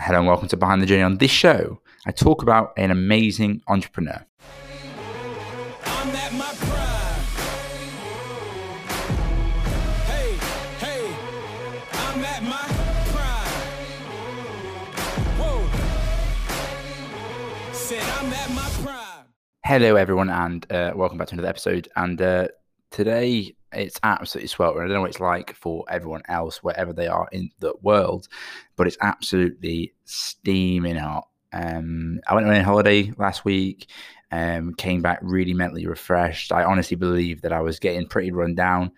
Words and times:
Hello 0.00 0.20
and 0.20 0.28
welcome 0.28 0.46
to 0.46 0.56
Behind 0.56 0.80
the 0.80 0.86
Journey. 0.86 1.02
On 1.02 1.18
this 1.18 1.32
show, 1.32 1.80
I 2.06 2.12
talk 2.12 2.40
about 2.42 2.72
an 2.76 2.92
amazing 2.92 3.62
entrepreneur. 3.66 4.24
I'm 5.84 6.08
at 6.14 6.32
my 6.32 6.54
prime. 6.54 7.20
Hey, 10.06 10.36
hey, 10.78 11.12
I'm 11.92 12.24
at 12.24 12.42
my 12.44 12.64
prime. 13.10 13.48
Whoa. 15.36 15.68
Said 17.72 18.02
I'm 18.02 18.32
at 18.32 18.50
my 18.54 18.70
prime. 18.84 19.26
Hello, 19.64 19.96
everyone, 19.96 20.30
and 20.30 20.64
uh, 20.72 20.92
welcome 20.94 21.18
back 21.18 21.26
to 21.28 21.34
another 21.34 21.48
episode. 21.48 21.88
And 21.96 22.22
uh, 22.22 22.46
today, 22.92 23.56
it's 23.72 24.00
absolutely 24.02 24.48
sweltering. 24.48 24.84
I 24.84 24.88
don't 24.88 24.96
know 24.96 25.00
what 25.02 25.10
it's 25.10 25.20
like 25.20 25.54
for 25.54 25.84
everyone 25.88 26.22
else, 26.28 26.62
wherever 26.62 26.92
they 26.92 27.06
are 27.06 27.28
in 27.32 27.50
the 27.60 27.74
world, 27.82 28.28
but 28.76 28.86
it's 28.86 28.98
absolutely 29.00 29.92
steaming 30.04 30.96
hot. 30.96 31.28
Um, 31.52 32.20
I 32.26 32.34
went 32.34 32.46
on 32.46 32.54
a 32.54 32.62
holiday 32.62 33.12
last 33.16 33.44
week, 33.44 33.88
um, 34.30 34.74
came 34.74 35.02
back 35.02 35.18
really 35.22 35.54
mentally 35.54 35.86
refreshed. 35.86 36.52
I 36.52 36.64
honestly 36.64 36.96
believe 36.96 37.42
that 37.42 37.52
I 37.52 37.60
was 37.60 37.78
getting 37.78 38.06
pretty 38.06 38.30
run 38.30 38.54
down 38.54 38.92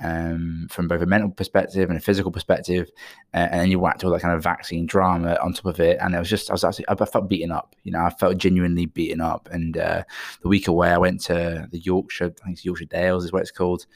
um, 0.00 0.66
from 0.70 0.88
both 0.88 1.02
a 1.02 1.06
mental 1.06 1.30
perspective 1.30 1.88
and 1.88 1.98
a 1.98 2.02
physical 2.02 2.32
perspective. 2.32 2.90
And 3.32 3.60
then 3.60 3.70
you 3.70 3.78
whacked 3.78 4.04
all 4.04 4.10
that 4.10 4.22
kind 4.22 4.34
of 4.34 4.42
vaccine 4.42 4.86
drama 4.86 5.38
on 5.42 5.52
top 5.52 5.66
of 5.66 5.80
it. 5.80 5.98
And 6.00 6.14
it 6.14 6.18
was 6.18 6.28
just, 6.28 6.50
I 6.50 6.54
was 6.54 6.64
actually, 6.64 6.86
I 6.88 6.94
felt 7.04 7.28
beaten 7.28 7.52
up. 7.52 7.74
You 7.84 7.92
know, 7.92 8.00
I 8.00 8.10
felt 8.10 8.38
genuinely 8.38 8.86
beaten 8.86 9.20
up. 9.20 9.48
And 9.52 9.76
uh, 9.76 10.02
the 10.42 10.48
week 10.48 10.68
away, 10.68 10.90
I 10.90 10.98
went 10.98 11.20
to 11.22 11.68
the 11.70 11.78
Yorkshire, 11.78 12.34
I 12.40 12.44
think 12.44 12.56
it's 12.56 12.64
Yorkshire 12.64 12.86
Dales 12.86 13.24
is 13.24 13.32
what 13.32 13.42
it's 13.42 13.50
called. 13.50 13.86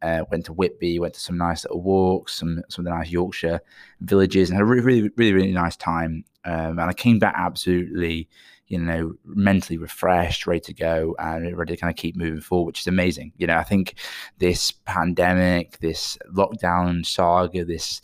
Uh, 0.00 0.22
went 0.30 0.44
to 0.46 0.52
Whitby, 0.52 1.00
went 1.00 1.14
to 1.14 1.20
some 1.20 1.36
nice 1.36 1.64
little 1.64 1.82
walks, 1.82 2.34
some 2.34 2.62
some 2.68 2.86
of 2.86 2.92
the 2.92 2.96
nice 2.96 3.10
Yorkshire 3.10 3.60
villages, 4.00 4.48
and 4.48 4.56
had 4.56 4.62
a 4.62 4.64
really, 4.64 4.82
really, 4.82 5.10
really, 5.16 5.32
really 5.32 5.52
nice 5.52 5.76
time. 5.76 6.24
Um, 6.44 6.78
and 6.78 6.82
I 6.82 6.92
came 6.92 7.18
back 7.18 7.34
absolutely, 7.36 8.28
you 8.68 8.78
know, 8.78 9.14
mentally 9.24 9.78
refreshed, 9.78 10.46
ready 10.46 10.60
to 10.60 10.74
go, 10.74 11.14
and 11.18 11.56
ready 11.56 11.74
to 11.74 11.80
kind 11.80 11.90
of 11.90 11.96
keep 11.96 12.16
moving 12.16 12.40
forward, 12.40 12.66
which 12.66 12.80
is 12.80 12.86
amazing. 12.86 13.32
You 13.36 13.46
know, 13.46 13.56
I 13.56 13.64
think 13.64 13.94
this 14.38 14.72
pandemic, 14.72 15.78
this 15.78 16.18
lockdown 16.34 17.04
saga, 17.04 17.64
this 17.64 18.00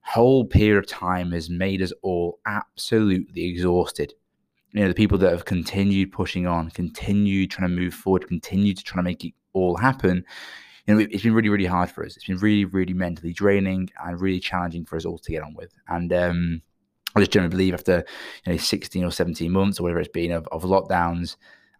whole 0.00 0.44
period 0.44 0.78
of 0.78 0.86
time 0.86 1.32
has 1.32 1.50
made 1.50 1.82
us 1.82 1.92
all 2.02 2.38
absolutely 2.46 3.44
exhausted. 3.44 4.14
You 4.72 4.82
know, 4.82 4.88
the 4.88 4.94
people 4.94 5.18
that 5.18 5.30
have 5.30 5.44
continued 5.44 6.12
pushing 6.12 6.46
on, 6.46 6.70
continued 6.70 7.50
trying 7.50 7.68
to 7.68 7.76
move 7.76 7.94
forward, 7.94 8.28
continued 8.28 8.78
to 8.78 8.84
try 8.84 8.98
to 8.98 9.02
make 9.02 9.24
it 9.24 9.34
all 9.52 9.76
happen 9.76 10.24
you 10.88 10.94
know, 10.94 11.00
it's 11.00 11.22
been 11.22 11.34
really, 11.34 11.50
really 11.50 11.66
hard 11.66 11.90
for 11.90 12.02
us. 12.02 12.16
It's 12.16 12.24
been 12.24 12.38
really, 12.38 12.64
really 12.64 12.94
mentally 12.94 13.34
draining 13.34 13.90
and 14.02 14.18
really 14.18 14.40
challenging 14.40 14.86
for 14.86 14.96
us 14.96 15.04
all 15.04 15.18
to 15.18 15.32
get 15.32 15.42
on 15.42 15.52
with. 15.52 15.70
And 15.86 16.10
um, 16.14 16.62
I 17.16 17.20
just 17.20 17.32
generally 17.32 17.50
believe 17.50 17.74
after 17.74 18.04
you 18.44 18.52
know 18.52 18.58
16 18.58 19.04
or 19.04 19.10
17 19.10 19.50
months 19.50 19.80
or 19.80 19.84
whatever 19.84 20.00
it's 20.00 20.08
been 20.08 20.32
of, 20.32 20.46
of 20.52 20.62
lockdowns, 20.62 21.36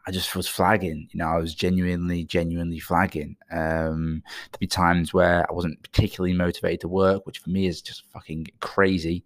I 0.08 0.10
just 0.10 0.34
was 0.34 0.48
flagging. 0.48 1.06
You 1.12 1.18
know, 1.18 1.26
I 1.26 1.36
was 1.36 1.54
genuinely, 1.54 2.24
genuinely 2.24 2.78
flagging. 2.78 3.36
Um, 3.50 4.22
there'd 4.50 4.58
be 4.58 4.66
times 4.66 5.12
where 5.12 5.44
I 5.48 5.52
wasn't 5.52 5.82
particularly 5.82 6.32
motivated 6.32 6.80
to 6.80 6.88
work, 6.88 7.26
which 7.26 7.40
for 7.40 7.50
me 7.50 7.66
is 7.66 7.82
just 7.82 8.04
fucking 8.10 8.46
crazy, 8.60 9.22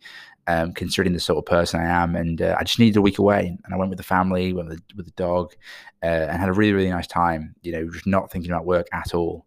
um, 0.48 0.72
considering 0.72 1.12
the 1.12 1.20
sort 1.20 1.38
of 1.38 1.46
person 1.46 1.78
I 1.78 1.84
am. 1.84 2.16
And 2.16 2.42
uh, 2.42 2.56
I 2.58 2.64
just 2.64 2.80
needed 2.80 2.96
a 2.96 3.00
week 3.00 3.18
away, 3.18 3.56
and 3.64 3.72
I 3.72 3.76
went 3.76 3.90
with 3.90 3.98
the 3.98 4.02
family, 4.02 4.52
went 4.52 4.70
with 4.70 4.78
the, 4.78 4.94
with 4.96 5.06
the 5.06 5.12
dog, 5.12 5.54
uh, 6.02 6.06
and 6.06 6.40
had 6.40 6.48
a 6.48 6.52
really, 6.52 6.72
really 6.72 6.90
nice 6.90 7.06
time. 7.06 7.54
You 7.62 7.72
know, 7.72 7.88
just 7.88 8.08
not 8.08 8.32
thinking 8.32 8.50
about 8.50 8.66
work 8.66 8.88
at 8.92 9.14
all. 9.14 9.46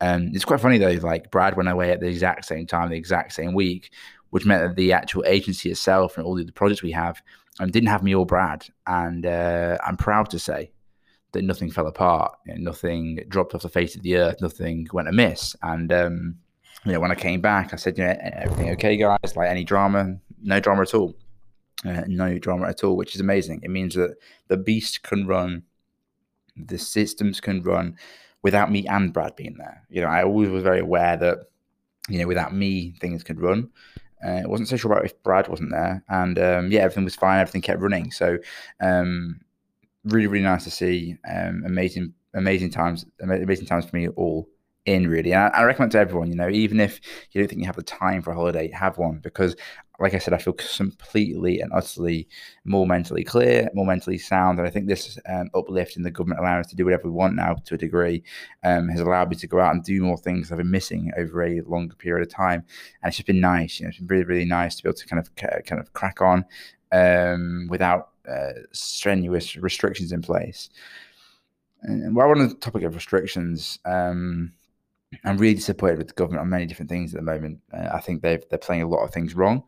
Um, 0.00 0.30
it's 0.32 0.44
quite 0.44 0.60
funny 0.60 0.78
though. 0.78 0.92
Like 0.92 1.30
Brad 1.32 1.56
went 1.56 1.68
away 1.68 1.90
at 1.90 1.98
the 1.98 2.06
exact 2.06 2.44
same 2.44 2.66
time, 2.66 2.90
the 2.90 2.96
exact 2.96 3.32
same 3.32 3.52
week, 3.52 3.90
which 4.30 4.46
meant 4.46 4.62
that 4.62 4.76
the 4.76 4.92
actual 4.92 5.24
agency 5.26 5.70
itself 5.70 6.16
and 6.16 6.26
all 6.26 6.34
the 6.34 6.50
projects 6.52 6.82
we 6.82 6.92
have 6.92 7.22
um, 7.60 7.70
didn't 7.70 7.88
have 7.88 8.02
me 8.02 8.14
or 8.14 8.26
Brad. 8.26 8.66
And 8.86 9.26
uh, 9.26 9.78
I'm 9.86 9.96
proud 9.96 10.30
to 10.30 10.38
say 10.38 10.70
that 11.32 11.42
nothing 11.42 11.70
fell 11.70 11.86
apart, 11.86 12.36
you 12.46 12.54
know, 12.54 12.70
nothing 12.70 13.24
dropped 13.28 13.54
off 13.54 13.62
the 13.62 13.68
face 13.68 13.94
of 13.96 14.02
the 14.02 14.16
earth, 14.16 14.40
nothing 14.40 14.88
went 14.92 15.08
amiss. 15.08 15.54
And 15.62 15.92
um, 15.92 16.36
you 16.84 16.92
know, 16.92 17.00
when 17.00 17.10
I 17.10 17.16
came 17.16 17.40
back, 17.40 17.72
I 17.72 17.76
said, 17.76 17.98
you 17.98 18.04
know, 18.04 18.16
everything 18.20 18.70
okay, 18.70 18.96
guys? 18.96 19.36
Like 19.36 19.50
any 19.50 19.64
drama? 19.64 20.18
No 20.42 20.60
drama 20.60 20.82
at 20.82 20.94
all. 20.94 21.14
Uh, 21.84 22.02
no 22.06 22.38
drama 22.38 22.68
at 22.68 22.82
all, 22.82 22.96
which 22.96 23.14
is 23.14 23.20
amazing. 23.20 23.60
It 23.62 23.70
means 23.70 23.94
that 23.94 24.16
the 24.48 24.56
beast 24.56 25.02
can 25.02 25.26
run, 25.26 25.62
the 26.56 26.78
systems 26.78 27.40
can 27.40 27.62
run 27.62 27.96
without 28.42 28.70
me 28.70 28.86
and 28.86 29.12
Brad 29.12 29.36
being 29.36 29.56
there. 29.58 29.84
You 29.90 30.02
know, 30.02 30.08
I 30.08 30.24
always 30.24 30.48
was 30.48 30.62
very 30.62 30.80
aware 30.80 31.16
that, 31.16 31.38
you 32.08 32.18
know, 32.18 32.26
without 32.26 32.54
me, 32.54 32.94
things 33.00 33.22
could 33.22 33.40
run. 33.40 33.70
Uh, 34.24 34.42
wasn't 34.44 34.68
so 34.68 34.76
sure 34.76 34.92
about 34.92 35.04
if 35.04 35.22
Brad 35.22 35.48
wasn't 35.48 35.70
there. 35.70 36.02
And 36.08 36.38
um, 36.38 36.72
yeah, 36.72 36.80
everything 36.80 37.04
was 37.04 37.14
fine. 37.14 37.40
Everything 37.40 37.62
kept 37.62 37.80
running. 37.80 38.10
So 38.10 38.38
um, 38.80 39.40
really, 40.04 40.26
really 40.26 40.44
nice 40.44 40.64
to 40.64 40.70
see. 40.70 41.16
Um, 41.28 41.62
amazing, 41.64 42.14
amazing 42.34 42.70
times, 42.70 43.06
amazing 43.20 43.66
times 43.66 43.86
for 43.86 43.96
me 43.96 44.08
all 44.08 44.48
in 44.88 45.06
really. 45.06 45.32
And 45.32 45.42
I, 45.54 45.58
I, 45.58 45.62
recommend 45.64 45.92
to 45.92 45.98
everyone, 45.98 46.28
you 46.28 46.34
know, 46.34 46.48
even 46.48 46.80
if 46.80 47.00
you 47.30 47.40
don't 47.40 47.48
think 47.48 47.60
you 47.60 47.66
have 47.66 47.76
the 47.76 47.82
time 47.82 48.22
for 48.22 48.30
a 48.30 48.34
holiday, 48.34 48.70
have 48.70 48.96
one 48.96 49.18
because, 49.18 49.54
like 50.00 50.14
I 50.14 50.18
said, 50.18 50.32
I 50.32 50.38
feel 50.38 50.54
completely 50.54 51.60
and 51.60 51.70
utterly 51.74 52.28
more 52.64 52.86
mentally 52.86 53.24
clear, 53.24 53.68
more 53.74 53.84
mentally 53.84 54.16
sound. 54.16 54.58
And 54.58 54.66
I 54.66 54.70
think 54.70 54.86
this 54.86 55.18
um, 55.28 55.50
uplift 55.54 55.96
in 55.96 56.04
the 56.04 56.10
government 56.10 56.40
allowing 56.40 56.60
us 56.60 56.68
to 56.68 56.76
do 56.76 56.84
whatever 56.84 57.04
we 57.04 57.10
want 57.10 57.34
now 57.34 57.54
to 57.54 57.74
a 57.74 57.78
degree 57.78 58.22
um, 58.64 58.88
has 58.88 59.00
allowed 59.00 59.30
me 59.30 59.36
to 59.36 59.46
go 59.46 59.60
out 59.60 59.74
and 59.74 59.84
do 59.84 60.02
more 60.02 60.16
things 60.16 60.50
I've 60.50 60.58
been 60.58 60.70
missing 60.70 61.10
over 61.18 61.42
a 61.42 61.60
longer 61.62 61.96
period 61.96 62.26
of 62.26 62.32
time. 62.32 62.64
And 63.02 63.08
it's 63.08 63.16
just 63.16 63.26
been 63.26 63.40
nice, 63.40 63.78
you 63.78 63.84
know, 63.84 63.90
it's 63.90 63.98
been 63.98 64.06
really, 64.06 64.24
really 64.24 64.44
nice 64.46 64.76
to 64.76 64.82
be 64.82 64.88
able 64.88 64.98
to 64.98 65.06
kind 65.06 65.20
of 65.20 65.34
kind 65.36 65.80
of 65.80 65.92
crack 65.92 66.22
on 66.22 66.44
um, 66.92 67.66
without 67.68 68.10
uh, 68.28 68.52
strenuous 68.72 69.56
restrictions 69.56 70.12
in 70.12 70.22
place. 70.22 70.70
And 71.82 72.14
while 72.14 72.28
we're 72.28 72.36
on 72.36 72.48
the 72.48 72.54
topic 72.54 72.82
of 72.82 72.94
restrictions, 72.94 73.78
um, 73.84 74.52
I'm 75.24 75.38
really 75.38 75.54
disappointed 75.54 75.98
with 75.98 76.08
the 76.08 76.14
government 76.14 76.42
on 76.42 76.50
many 76.50 76.66
different 76.66 76.90
things 76.90 77.14
at 77.14 77.20
the 77.20 77.24
moment. 77.24 77.60
Uh, 77.72 77.88
I 77.92 78.00
think 78.00 78.22
they've 78.22 78.42
they're 78.50 78.58
playing 78.58 78.82
a 78.82 78.88
lot 78.88 79.04
of 79.04 79.12
things 79.12 79.34
wrong. 79.34 79.64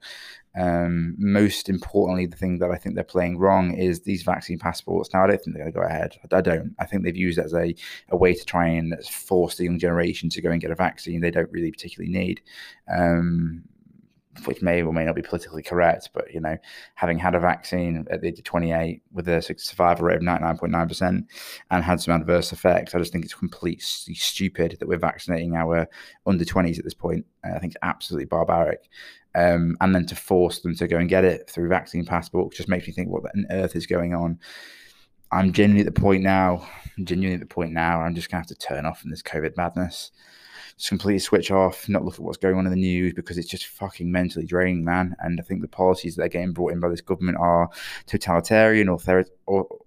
Um, 0.58 1.14
most 1.16 1.68
importantly, 1.68 2.26
the 2.26 2.36
thing 2.36 2.58
that 2.58 2.70
I 2.70 2.76
think 2.76 2.94
they're 2.94 3.04
playing 3.04 3.38
wrong 3.38 3.72
is 3.72 4.00
these 4.00 4.22
vaccine 4.22 4.58
passports. 4.58 5.10
Now, 5.14 5.24
I 5.24 5.28
don't 5.28 5.40
think 5.40 5.54
they're 5.54 5.64
going 5.64 5.72
to 5.72 5.78
go 5.78 5.86
ahead. 5.86 6.16
I 6.32 6.40
don't. 6.40 6.74
I 6.78 6.86
think 6.86 7.04
they've 7.04 7.16
used 7.16 7.38
as 7.38 7.54
a, 7.54 7.74
a 8.10 8.16
way 8.16 8.34
to 8.34 8.44
try 8.44 8.66
and 8.66 8.94
force 9.06 9.56
the 9.56 9.64
young 9.64 9.78
generation 9.78 10.28
to 10.30 10.42
go 10.42 10.50
and 10.50 10.60
get 10.60 10.72
a 10.72 10.74
vaccine 10.74 11.20
they 11.20 11.30
don't 11.30 11.52
really 11.52 11.70
particularly 11.70 12.12
need. 12.12 12.42
Um, 12.92 13.62
which 14.44 14.62
may 14.62 14.82
or 14.82 14.92
may 14.92 15.04
not 15.04 15.16
be 15.16 15.22
politically 15.22 15.62
correct, 15.62 16.10
but 16.14 16.32
you 16.32 16.40
know, 16.40 16.56
having 16.94 17.18
had 17.18 17.34
a 17.34 17.40
vaccine 17.40 18.06
at 18.10 18.20
the 18.20 18.28
age 18.28 18.38
of 18.38 18.44
28 18.44 19.02
with 19.12 19.28
a 19.28 19.42
survival 19.58 20.06
rate 20.06 20.16
of 20.16 20.22
99.9% 20.22 21.24
and 21.70 21.84
had 21.84 22.00
some 22.00 22.14
adverse 22.14 22.52
effects, 22.52 22.94
I 22.94 22.98
just 22.98 23.12
think 23.12 23.24
it's 23.24 23.34
completely 23.34 23.80
stupid 23.80 24.76
that 24.78 24.88
we're 24.88 24.98
vaccinating 24.98 25.56
our 25.56 25.88
under 26.26 26.44
20s 26.44 26.78
at 26.78 26.84
this 26.84 26.94
point. 26.94 27.26
I 27.44 27.58
think 27.58 27.72
it's 27.74 27.82
absolutely 27.82 28.26
barbaric. 28.26 28.88
Um, 29.34 29.76
and 29.80 29.94
then 29.94 30.06
to 30.06 30.16
force 30.16 30.60
them 30.60 30.74
to 30.76 30.88
go 30.88 30.96
and 30.96 31.08
get 31.08 31.24
it 31.24 31.48
through 31.48 31.68
vaccine 31.68 32.04
passport 32.04 32.52
just 32.52 32.68
makes 32.68 32.86
me 32.86 32.92
think 32.92 33.08
what 33.10 33.24
on 33.34 33.46
earth 33.50 33.76
is 33.76 33.86
going 33.86 34.14
on. 34.14 34.38
I'm 35.32 35.52
genuinely 35.52 35.86
at 35.86 35.94
the 35.94 36.00
point 36.00 36.22
now, 36.22 36.68
I'm 36.96 37.04
genuinely 37.04 37.34
at 37.42 37.48
the 37.48 37.54
point 37.54 37.72
now, 37.72 38.00
I'm 38.00 38.14
just 38.14 38.30
to 38.30 38.36
have 38.36 38.46
to 38.46 38.54
turn 38.54 38.86
off 38.86 39.00
from 39.00 39.10
this 39.10 39.22
COVID 39.22 39.56
madness 39.56 40.10
just 40.80 40.88
completely 40.88 41.18
switch 41.18 41.50
off, 41.50 41.90
not 41.90 42.06
look 42.06 42.14
at 42.14 42.20
what's 42.20 42.38
going 42.38 42.56
on 42.56 42.64
in 42.64 42.72
the 42.72 42.76
news 42.76 43.12
because 43.12 43.36
it's 43.36 43.50
just 43.50 43.66
fucking 43.66 44.10
mentally 44.10 44.46
draining, 44.46 44.82
man. 44.82 45.14
And 45.18 45.38
I 45.38 45.42
think 45.42 45.60
the 45.60 45.68
policies 45.68 46.16
that 46.16 46.22
are 46.22 46.28
getting 46.28 46.54
brought 46.54 46.72
in 46.72 46.80
by 46.80 46.88
this 46.88 47.02
government 47.02 47.36
are 47.38 47.68
totalitarian, 48.06 48.88
author- 48.88 49.26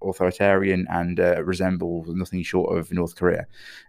authoritarian, 0.04 0.86
and 0.92 1.20
uh, 1.20 1.44
resemble 1.44 2.06
nothing 2.10 2.44
short 2.44 2.78
of 2.78 2.92
North 2.92 3.16
Korea. 3.16 3.48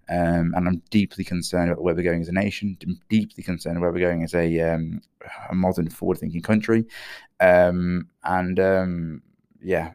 Um, 0.08 0.54
and 0.56 0.66
I'm 0.66 0.82
deeply 0.88 1.24
concerned 1.24 1.70
about 1.70 1.82
where 1.82 1.94
we're 1.94 2.04
going 2.04 2.22
as 2.22 2.28
a 2.28 2.32
nation. 2.32 2.78
Deeply 3.10 3.42
concerned 3.42 3.82
where 3.82 3.92
we're 3.92 3.98
going 3.98 4.22
as 4.22 4.34
a, 4.34 4.60
um, 4.60 5.02
a 5.50 5.54
modern, 5.54 5.90
forward-thinking 5.90 6.40
country. 6.40 6.86
Um, 7.38 8.08
and 8.22 8.58
um, 8.58 9.22
yeah. 9.60 9.92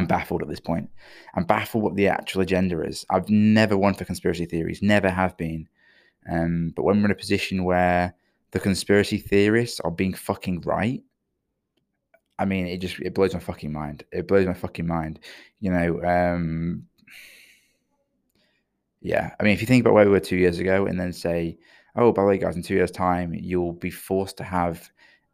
I'm 0.00 0.06
baffled 0.06 0.40
at 0.40 0.48
this 0.48 0.60
point. 0.60 0.88
I'm 1.34 1.44
baffled 1.44 1.82
what 1.82 1.94
the 1.94 2.08
actual 2.08 2.40
agenda 2.40 2.80
is. 2.80 3.04
I've 3.10 3.28
never 3.28 3.76
won 3.76 3.92
for 3.92 4.06
conspiracy 4.06 4.46
theories, 4.46 4.80
never 4.80 5.10
have 5.10 5.36
been. 5.36 5.68
Um, 6.30 6.72
but 6.74 6.84
when 6.84 6.98
we're 6.98 7.04
in 7.04 7.10
a 7.10 7.14
position 7.14 7.64
where 7.64 8.14
the 8.52 8.60
conspiracy 8.60 9.18
theorists 9.18 9.78
are 9.80 9.90
being 9.90 10.14
fucking 10.14 10.62
right, 10.62 11.02
I 12.38 12.46
mean, 12.46 12.66
it 12.66 12.78
just 12.78 12.98
it 13.00 13.14
blows 13.14 13.34
my 13.34 13.40
fucking 13.40 13.70
mind. 13.70 14.04
It 14.10 14.26
blows 14.26 14.46
my 14.46 14.54
fucking 14.54 14.86
mind. 14.86 15.20
You 15.60 15.70
know, 15.70 16.02
um, 16.02 16.86
yeah. 19.02 19.32
I 19.38 19.42
mean, 19.42 19.52
if 19.52 19.60
you 19.60 19.66
think 19.66 19.82
about 19.82 19.92
where 19.92 20.06
we 20.06 20.12
were 20.12 20.20
two 20.20 20.38
years 20.38 20.58
ago, 20.58 20.86
and 20.86 20.98
then 20.98 21.12
say, 21.12 21.58
"Oh, 21.94 22.10
by 22.10 22.22
the 22.22 22.28
way, 22.28 22.38
guys, 22.38 22.56
in 22.56 22.62
two 22.62 22.74
years' 22.74 22.90
time, 22.90 23.34
you'll 23.34 23.74
be 23.74 23.90
forced 23.90 24.38
to 24.38 24.44
have 24.44 24.90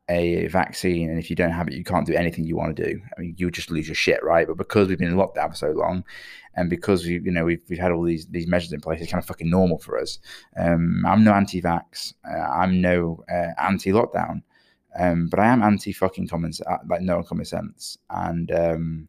a 0.08 0.46
vaccine 0.48 1.10
and 1.10 1.18
if 1.18 1.30
you 1.30 1.36
don't 1.36 1.50
have 1.50 1.68
it 1.68 1.74
you 1.74 1.84
can't 1.84 2.06
do 2.06 2.14
anything 2.14 2.44
you 2.44 2.56
want 2.56 2.76
to 2.76 2.84
do. 2.84 3.00
I 3.16 3.20
mean 3.20 3.34
you'll 3.36 3.50
just 3.50 3.70
lose 3.70 3.88
your 3.88 3.94
shit 3.94 4.22
right? 4.22 4.46
But 4.46 4.56
because 4.56 4.88
we've 4.88 4.98
been 4.98 5.08
in 5.08 5.16
lockdown 5.16 5.50
for 5.50 5.56
so 5.56 5.70
long 5.70 6.04
and 6.54 6.70
because 6.70 7.04
we 7.04 7.20
you 7.20 7.30
know 7.30 7.44
we've, 7.44 7.62
we've 7.68 7.78
had 7.78 7.92
all 7.92 8.04
these 8.04 8.26
these 8.26 8.46
measures 8.46 8.72
in 8.72 8.80
place 8.80 9.00
it's 9.00 9.10
kind 9.10 9.22
of 9.22 9.26
fucking 9.26 9.50
normal 9.50 9.78
for 9.78 9.98
us. 9.98 10.18
Um, 10.56 11.04
i'm 11.06 11.24
no 11.24 11.32
anti-vax 11.32 12.14
uh, 12.28 12.48
i'm 12.60 12.80
no 12.80 13.24
uh, 13.30 13.52
anti-lockdown 13.60 14.42
Um, 14.98 15.28
but 15.28 15.40
I 15.40 15.46
am 15.46 15.62
anti 15.62 15.92
fucking 15.92 16.28
common 16.28 16.52
uh, 16.66 16.78
like 16.88 17.02
no 17.02 17.22
common 17.22 17.44
sense, 17.44 17.98
and 18.08 18.50
um, 18.50 19.08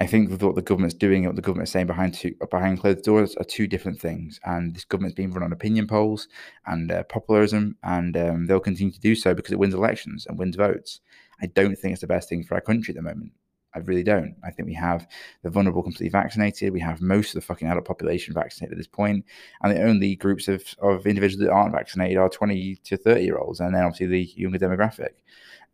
I 0.00 0.06
think 0.06 0.42
what 0.42 0.56
the 0.56 0.62
government's 0.62 0.94
doing, 0.94 1.24
and 1.24 1.26
what 1.26 1.36
the 1.36 1.42
government's 1.42 1.70
saying 1.70 1.86
behind 1.86 2.14
two, 2.14 2.34
behind 2.50 2.80
closed 2.80 3.04
doors, 3.04 3.36
are 3.36 3.44
two 3.44 3.68
different 3.68 4.00
things. 4.00 4.40
And 4.44 4.74
this 4.74 4.84
government's 4.84 5.14
been 5.14 5.30
run 5.30 5.44
on 5.44 5.52
opinion 5.52 5.86
polls 5.86 6.28
and 6.66 6.90
uh, 6.90 7.04
popularism, 7.04 7.76
and 7.84 8.16
um, 8.16 8.46
they'll 8.46 8.60
continue 8.60 8.92
to 8.92 9.00
do 9.00 9.14
so 9.14 9.32
because 9.32 9.52
it 9.52 9.58
wins 9.58 9.74
elections 9.74 10.26
and 10.26 10.38
wins 10.38 10.56
votes. 10.56 11.00
I 11.40 11.46
don't 11.46 11.76
think 11.76 11.92
it's 11.92 12.00
the 12.00 12.08
best 12.08 12.28
thing 12.28 12.42
for 12.42 12.54
our 12.54 12.60
country 12.60 12.92
at 12.92 12.96
the 12.96 13.02
moment. 13.02 13.32
I 13.74 13.78
really 13.78 14.02
don't. 14.02 14.36
I 14.44 14.50
think 14.50 14.66
we 14.66 14.74
have 14.74 15.06
the 15.42 15.50
vulnerable 15.50 15.82
completely 15.82 16.10
vaccinated. 16.10 16.72
We 16.72 16.80
have 16.80 17.00
most 17.00 17.28
of 17.28 17.34
the 17.34 17.46
fucking 17.46 17.68
adult 17.68 17.86
population 17.86 18.34
vaccinated 18.34 18.74
at 18.74 18.78
this 18.78 18.86
point, 18.86 19.24
and 19.62 19.72
the 19.72 19.82
only 19.82 20.16
groups 20.16 20.48
of, 20.48 20.64
of 20.80 21.06
individuals 21.06 21.44
that 21.44 21.52
aren't 21.52 21.74
vaccinated 21.74 22.18
are 22.18 22.28
20 22.28 22.76
to 22.84 22.96
30 22.96 23.22
year 23.22 23.38
olds, 23.38 23.60
and 23.60 23.74
then 23.74 23.84
obviously 23.84 24.06
the 24.06 24.24
younger 24.36 24.58
demographic. 24.58 25.14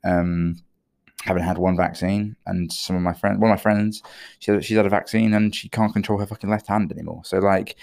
Um, 0.04 0.56
haven't 1.28 1.44
had 1.44 1.58
one 1.58 1.76
vaccine, 1.76 2.36
and 2.46 2.72
some 2.72 2.96
of 2.96 3.02
my 3.02 3.12
friends, 3.12 3.38
one 3.38 3.50
of 3.50 3.56
my 3.56 3.62
friends, 3.62 4.02
she, 4.40 4.60
she's 4.62 4.76
had 4.76 4.86
a 4.86 4.90
vaccine 4.90 5.34
and 5.34 5.54
she 5.54 5.69
can't 5.69 5.92
control 5.92 6.19
her 6.19 6.26
fucking 6.26 6.50
left 6.50 6.66
hand 6.66 6.90
anymore. 6.90 7.22
So 7.25 7.38
like, 7.38 7.76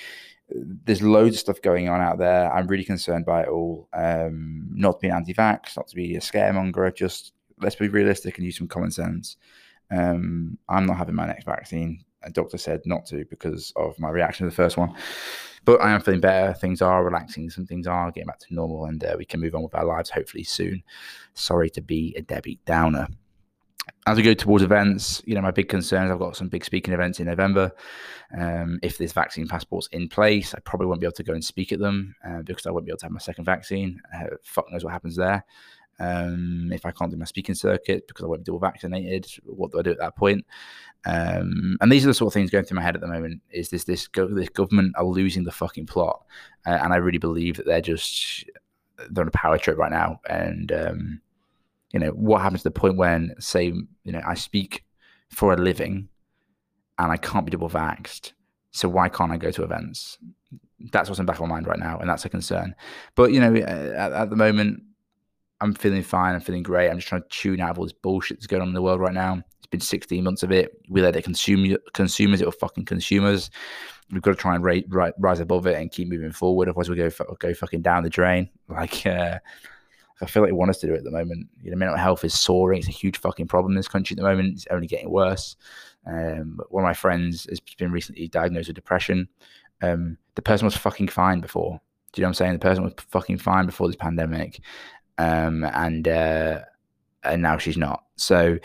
there's 0.85 1.01
loads 1.01 1.35
of 1.35 1.39
stuff 1.39 1.61
going 1.61 1.87
on 1.87 2.01
out 2.01 2.17
there. 2.17 2.51
I'm 2.53 2.67
really 2.67 2.83
concerned 2.83 3.25
by 3.25 3.43
it 3.43 3.49
all. 3.49 3.87
Um, 3.93 4.67
not 4.71 4.99
to 4.99 5.07
be 5.07 5.09
anti-vax, 5.09 5.77
not 5.77 5.87
to 5.87 5.95
be 5.95 6.15
a 6.15 6.19
scaremonger. 6.19 6.93
Just 6.95 7.33
let's 7.61 7.75
be 7.75 7.87
realistic 7.87 8.37
and 8.37 8.45
use 8.45 8.57
some 8.57 8.67
common 8.67 8.91
sense. 8.91 9.37
Um, 9.91 10.57
I'm 10.67 10.85
not 10.85 10.97
having 10.97 11.15
my 11.15 11.27
next 11.27 11.45
vaccine. 11.45 12.03
A 12.23 12.31
doctor 12.31 12.57
said 12.57 12.81
not 12.85 13.05
to 13.07 13.25
because 13.25 13.71
of 13.75 13.97
my 13.99 14.09
reaction 14.09 14.45
to 14.45 14.49
the 14.49 14.55
first 14.55 14.77
one. 14.77 14.93
But 15.63 15.81
I 15.81 15.91
am 15.91 16.01
feeling 16.01 16.21
better. 16.21 16.53
Things 16.53 16.81
are 16.81 17.03
relaxing. 17.03 17.49
Some 17.49 17.65
things 17.65 17.87
are 17.87 18.11
getting 18.11 18.27
back 18.27 18.39
to 18.39 18.53
normal, 18.53 18.85
and 18.85 19.03
uh, 19.03 19.15
we 19.17 19.25
can 19.25 19.39
move 19.39 19.55
on 19.55 19.63
with 19.63 19.73
our 19.73 19.85
lives 19.85 20.11
hopefully 20.11 20.43
soon. 20.43 20.83
Sorry 21.33 21.69
to 21.71 21.81
be 21.81 22.13
a 22.17 22.21
Debbie 22.21 22.59
Downer. 22.65 23.07
As 24.07 24.17
we 24.17 24.23
go 24.23 24.33
towards 24.33 24.63
events, 24.63 25.21
you 25.25 25.35
know, 25.35 25.41
my 25.41 25.51
big 25.51 25.69
concerns. 25.69 26.11
I've 26.11 26.19
got 26.19 26.35
some 26.35 26.47
big 26.47 26.63
speaking 26.63 26.93
events 26.93 27.19
in 27.19 27.25
November. 27.25 27.71
Um, 28.37 28.79
if 28.83 28.97
this 28.97 29.13
vaccine 29.13 29.47
passport's 29.47 29.87
in 29.87 30.09
place, 30.09 30.53
I 30.53 30.59
probably 30.59 30.87
won't 30.87 31.01
be 31.01 31.07
able 31.07 31.15
to 31.15 31.23
go 31.23 31.33
and 31.33 31.43
speak 31.43 31.71
at 31.71 31.79
them 31.79 32.15
uh, 32.27 32.41
because 32.43 32.65
I 32.65 32.71
won't 32.71 32.85
be 32.85 32.91
able 32.91 32.99
to 32.99 33.05
have 33.05 33.11
my 33.11 33.19
second 33.19 33.45
vaccine. 33.45 33.99
Uh, 34.13 34.35
fuck 34.43 34.71
knows 34.71 34.83
what 34.83 34.93
happens 34.93 35.15
there. 35.15 35.43
Um, 35.97 36.71
if 36.73 36.85
I 36.85 36.91
can't 36.91 37.09
do 37.09 37.17
my 37.17 37.25
speaking 37.25 37.55
circuit 37.55 38.07
because 38.07 38.25
I 38.25 38.27
won't 38.27 38.41
be 38.41 38.45
double 38.45 38.59
vaccinated, 38.59 39.27
what 39.45 39.71
do 39.71 39.79
I 39.79 39.81
do 39.81 39.91
at 39.91 39.99
that 39.99 40.15
point? 40.15 40.45
Um, 41.05 41.77
and 41.79 41.91
these 41.91 42.03
are 42.03 42.07
the 42.07 42.13
sort 42.13 42.27
of 42.27 42.33
things 42.33 42.49
going 42.49 42.65
through 42.65 42.75
my 42.75 42.83
head 42.83 42.95
at 42.95 43.01
the 43.01 43.07
moment. 43.07 43.41
Is 43.51 43.69
this 43.69 43.85
this 43.85 44.07
go, 44.07 44.27
this 44.27 44.49
government 44.49 44.95
are 44.97 45.05
losing 45.05 45.43
the 45.43 45.51
fucking 45.51 45.85
plot, 45.85 46.25
uh, 46.65 46.79
and 46.81 46.91
I 46.91 46.97
really 46.97 47.17
believe 47.17 47.57
that 47.57 47.65
they're 47.65 47.81
just 47.81 48.45
they're 49.09 49.23
on 49.23 49.27
a 49.27 49.31
power 49.31 49.57
trip 49.57 49.77
right 49.77 49.91
now. 49.91 50.19
And 50.29 50.71
um, 50.71 51.21
you 51.95 51.99
know 51.99 52.09
what 52.09 52.41
happens 52.41 52.59
to 52.59 52.65
the 52.65 52.77
point 52.77 52.97
when, 52.97 53.33
say, 53.39 53.67
you 53.67 54.11
know, 54.11 54.21
I 54.27 54.33
speak 54.33 54.83
for 55.29 55.53
a 55.53 55.55
living, 55.55 56.09
and 56.99 57.09
I 57.09 57.15
can't 57.15 57.45
be 57.45 57.51
double 57.51 57.69
vaxxed. 57.69 58.33
So 58.71 58.89
why 58.89 59.07
can't 59.07 59.31
I 59.31 59.37
go 59.37 59.49
to 59.51 59.63
events? 59.63 60.17
That's 60.91 61.07
what's 61.07 61.19
in 61.19 61.25
the 61.25 61.31
back 61.31 61.39
of 61.39 61.47
my 61.47 61.55
mind 61.55 61.67
right 61.67 61.79
now, 61.79 61.97
and 61.97 62.09
that's 62.09 62.25
a 62.25 62.29
concern. 62.29 62.75
But 63.15 63.31
you 63.31 63.39
know, 63.39 63.55
at, 63.55 64.11
at 64.11 64.29
the 64.29 64.35
moment, 64.35 64.83
I'm 65.61 65.73
feeling 65.73 66.03
fine. 66.03 66.35
I'm 66.35 66.41
feeling 66.41 66.63
great. 66.63 66.89
I'm 66.89 66.97
just 66.97 67.07
trying 67.07 67.21
to 67.21 67.29
tune 67.29 67.61
out 67.61 67.69
of 67.69 67.79
all 67.79 67.85
this 67.85 67.93
bullshit 67.93 68.39
that's 68.39 68.47
going 68.47 68.61
on 68.61 68.67
in 68.67 68.73
the 68.73 68.81
world 68.81 68.99
right 68.99 69.13
now. 69.13 69.41
It's 69.59 69.67
been 69.67 69.79
16 69.79 70.21
months 70.21 70.43
of 70.43 70.51
it. 70.51 70.73
We 70.89 71.01
let 71.01 71.15
it 71.15 71.23
consume 71.23 71.77
consumers. 71.93 72.41
It 72.41 72.45
will 72.45 72.51
fucking 72.51 72.83
consumers. 72.83 73.49
We've 74.11 74.21
got 74.21 74.31
to 74.31 74.37
try 74.37 74.55
and 74.55 74.65
ri- 74.65 74.85
rise 75.17 75.39
above 75.39 75.65
it 75.65 75.77
and 75.77 75.89
keep 75.89 76.09
moving 76.09 76.33
forward. 76.33 76.67
Otherwise, 76.67 76.89
we 76.89 76.97
go 76.97 77.09
fu- 77.09 77.37
go 77.39 77.53
fucking 77.53 77.83
down 77.83 78.03
the 78.03 78.09
drain. 78.09 78.49
Like 78.67 79.05
uh, 79.05 79.39
I 80.21 80.25
feel 80.25 80.43
like 80.43 80.49
they 80.49 80.53
want 80.53 80.69
us 80.69 80.79
to 80.79 80.87
do 80.87 80.93
it 80.93 80.99
at 80.99 81.03
the 81.03 81.11
moment. 81.11 81.47
You 81.61 81.71
know, 81.71 81.77
mental 81.77 81.97
health 81.97 82.23
is 82.23 82.33
soaring. 82.33 82.79
It's 82.79 82.87
a 82.87 82.91
huge 82.91 83.17
fucking 83.17 83.47
problem 83.47 83.73
in 83.73 83.77
this 83.77 83.87
country 83.87 84.13
at 84.13 84.17
the 84.17 84.27
moment. 84.27 84.53
It's 84.53 84.67
only 84.71 84.87
getting 84.87 85.09
worse. 85.09 85.55
Um, 86.05 86.59
one 86.69 86.83
of 86.83 86.87
my 86.87 86.93
friends 86.93 87.45
has 87.49 87.59
been 87.59 87.91
recently 87.91 88.27
diagnosed 88.27 88.67
with 88.69 88.75
depression. 88.75 89.27
Um, 89.81 90.17
the 90.35 90.41
person 90.41 90.65
was 90.65 90.77
fucking 90.77 91.09
fine 91.09 91.41
before. 91.41 91.81
Do 92.13 92.21
you 92.21 92.23
know 92.23 92.27
what 92.27 92.29
I'm 92.29 92.33
saying? 92.35 92.53
The 92.53 92.59
person 92.59 92.83
was 92.83 92.93
fucking 93.09 93.39
fine 93.39 93.65
before 93.65 93.87
this 93.87 93.97
pandemic 93.97 94.61
um, 95.17 95.63
and 95.63 96.07
uh, 96.07 96.59
and 97.23 97.41
now 97.41 97.57
she's 97.57 97.77
not. 97.77 98.03
So, 98.15 98.57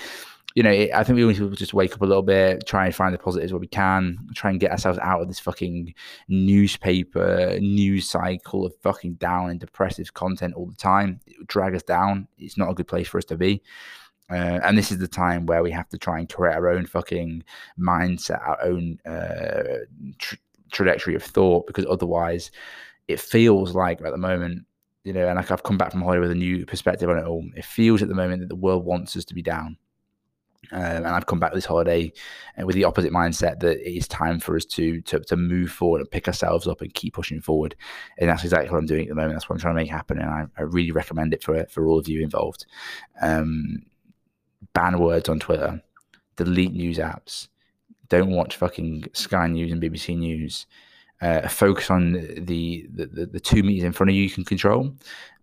you 0.54 0.62
know, 0.62 0.70
it, 0.70 0.90
I 0.92 1.04
think 1.04 1.16
we 1.16 1.24
need 1.24 1.36
to 1.36 1.50
just 1.50 1.74
wake 1.74 1.94
up 1.94 2.02
a 2.02 2.06
little 2.06 2.22
bit, 2.22 2.66
try 2.66 2.86
and 2.86 2.94
find 2.94 3.14
the 3.14 3.18
positives 3.18 3.52
where 3.52 3.60
we 3.60 3.66
can, 3.66 4.18
try 4.34 4.50
and 4.50 4.60
get 4.60 4.72
ourselves 4.72 4.98
out 5.00 5.20
of 5.20 5.28
this 5.28 5.38
fucking 5.38 5.94
newspaper 6.28 7.56
news 7.60 8.08
cycle 8.08 8.66
of 8.66 8.74
fucking 8.82 9.14
down 9.14 9.50
and 9.50 9.60
depressive 9.60 10.12
content 10.14 10.54
all 10.54 10.66
the 10.66 10.76
time. 10.76 11.20
It 11.26 11.38
would 11.38 11.46
drag 11.46 11.74
us 11.74 11.82
down. 11.82 12.26
It's 12.38 12.58
not 12.58 12.70
a 12.70 12.74
good 12.74 12.88
place 12.88 13.08
for 13.08 13.18
us 13.18 13.24
to 13.26 13.36
be. 13.36 13.62
Uh, 14.30 14.60
and 14.64 14.78
this 14.78 14.92
is 14.92 14.98
the 14.98 15.08
time 15.08 15.46
where 15.46 15.62
we 15.62 15.70
have 15.72 15.88
to 15.88 15.98
try 15.98 16.18
and 16.18 16.28
create 16.32 16.54
our 16.54 16.68
own 16.68 16.86
fucking 16.86 17.42
mindset, 17.78 18.46
our 18.46 18.62
own 18.62 18.98
uh, 19.04 19.84
tra- 20.18 20.38
trajectory 20.70 21.14
of 21.16 21.22
thought, 21.22 21.66
because 21.66 21.84
otherwise, 21.88 22.50
it 23.08 23.18
feels 23.18 23.74
like 23.74 24.00
at 24.02 24.12
the 24.12 24.16
moment 24.16 24.64
you 25.04 25.12
know, 25.12 25.26
and 25.26 25.36
like 25.36 25.50
I've 25.50 25.62
come 25.62 25.78
back 25.78 25.92
from 25.92 26.02
holiday 26.02 26.20
with 26.20 26.30
a 26.30 26.34
new 26.34 26.66
perspective 26.66 27.08
on 27.08 27.18
it 27.18 27.24
all. 27.24 27.44
It 27.56 27.64
feels 27.64 28.02
at 28.02 28.08
the 28.08 28.14
moment 28.14 28.40
that 28.40 28.48
the 28.48 28.54
world 28.54 28.84
wants 28.84 29.16
us 29.16 29.24
to 29.26 29.34
be 29.34 29.42
down. 29.42 29.78
Um, 30.72 30.80
and 30.80 31.06
I've 31.08 31.26
come 31.26 31.40
back 31.40 31.52
this 31.52 31.64
holiday 31.64 32.12
uh, 32.60 32.64
with 32.64 32.76
the 32.76 32.84
opposite 32.84 33.12
mindset 33.12 33.60
that 33.60 33.78
it 33.78 33.96
is 33.96 34.08
time 34.08 34.38
for 34.38 34.56
us 34.56 34.64
to, 34.66 35.00
to 35.02 35.20
to 35.20 35.36
move 35.36 35.70
forward 35.70 36.00
and 36.00 36.10
pick 36.10 36.28
ourselves 36.28 36.66
up 36.66 36.80
and 36.80 36.94
keep 36.94 37.14
pushing 37.14 37.40
forward. 37.40 37.74
And 38.18 38.30
that's 38.30 38.44
exactly 38.44 38.70
what 38.70 38.78
I'm 38.78 38.86
doing 38.86 39.02
at 39.02 39.08
the 39.08 39.14
moment. 39.14 39.34
That's 39.34 39.48
what 39.48 39.56
I'm 39.56 39.60
trying 39.60 39.74
to 39.74 39.80
make 39.80 39.90
happen, 39.90 40.18
and 40.18 40.30
I, 40.30 40.46
I 40.56 40.62
really 40.62 40.92
recommend 40.92 41.34
it 41.34 41.42
for 41.42 41.64
for 41.66 41.86
all 41.86 41.98
of 41.98 42.08
you 42.08 42.22
involved. 42.22 42.66
Um, 43.20 43.82
ban 44.72 44.98
words 44.98 45.28
on 45.28 45.40
Twitter, 45.40 45.82
delete 46.36 46.72
news 46.72 46.98
apps, 46.98 47.48
don't 48.08 48.30
watch 48.30 48.56
fucking 48.56 49.04
Sky 49.14 49.46
News 49.46 49.72
and 49.72 49.80
BBC 49.80 50.18
News 50.18 50.66
uh, 51.22 51.48
focus 51.48 51.90
on 51.90 52.12
the, 52.12 52.86
the 52.92 53.26
the 53.26 53.40
two 53.40 53.62
meters 53.62 53.84
in 53.84 53.92
front 53.92 54.10
of 54.10 54.16
you 54.16 54.22
you 54.22 54.30
can 54.30 54.44
control, 54.44 54.94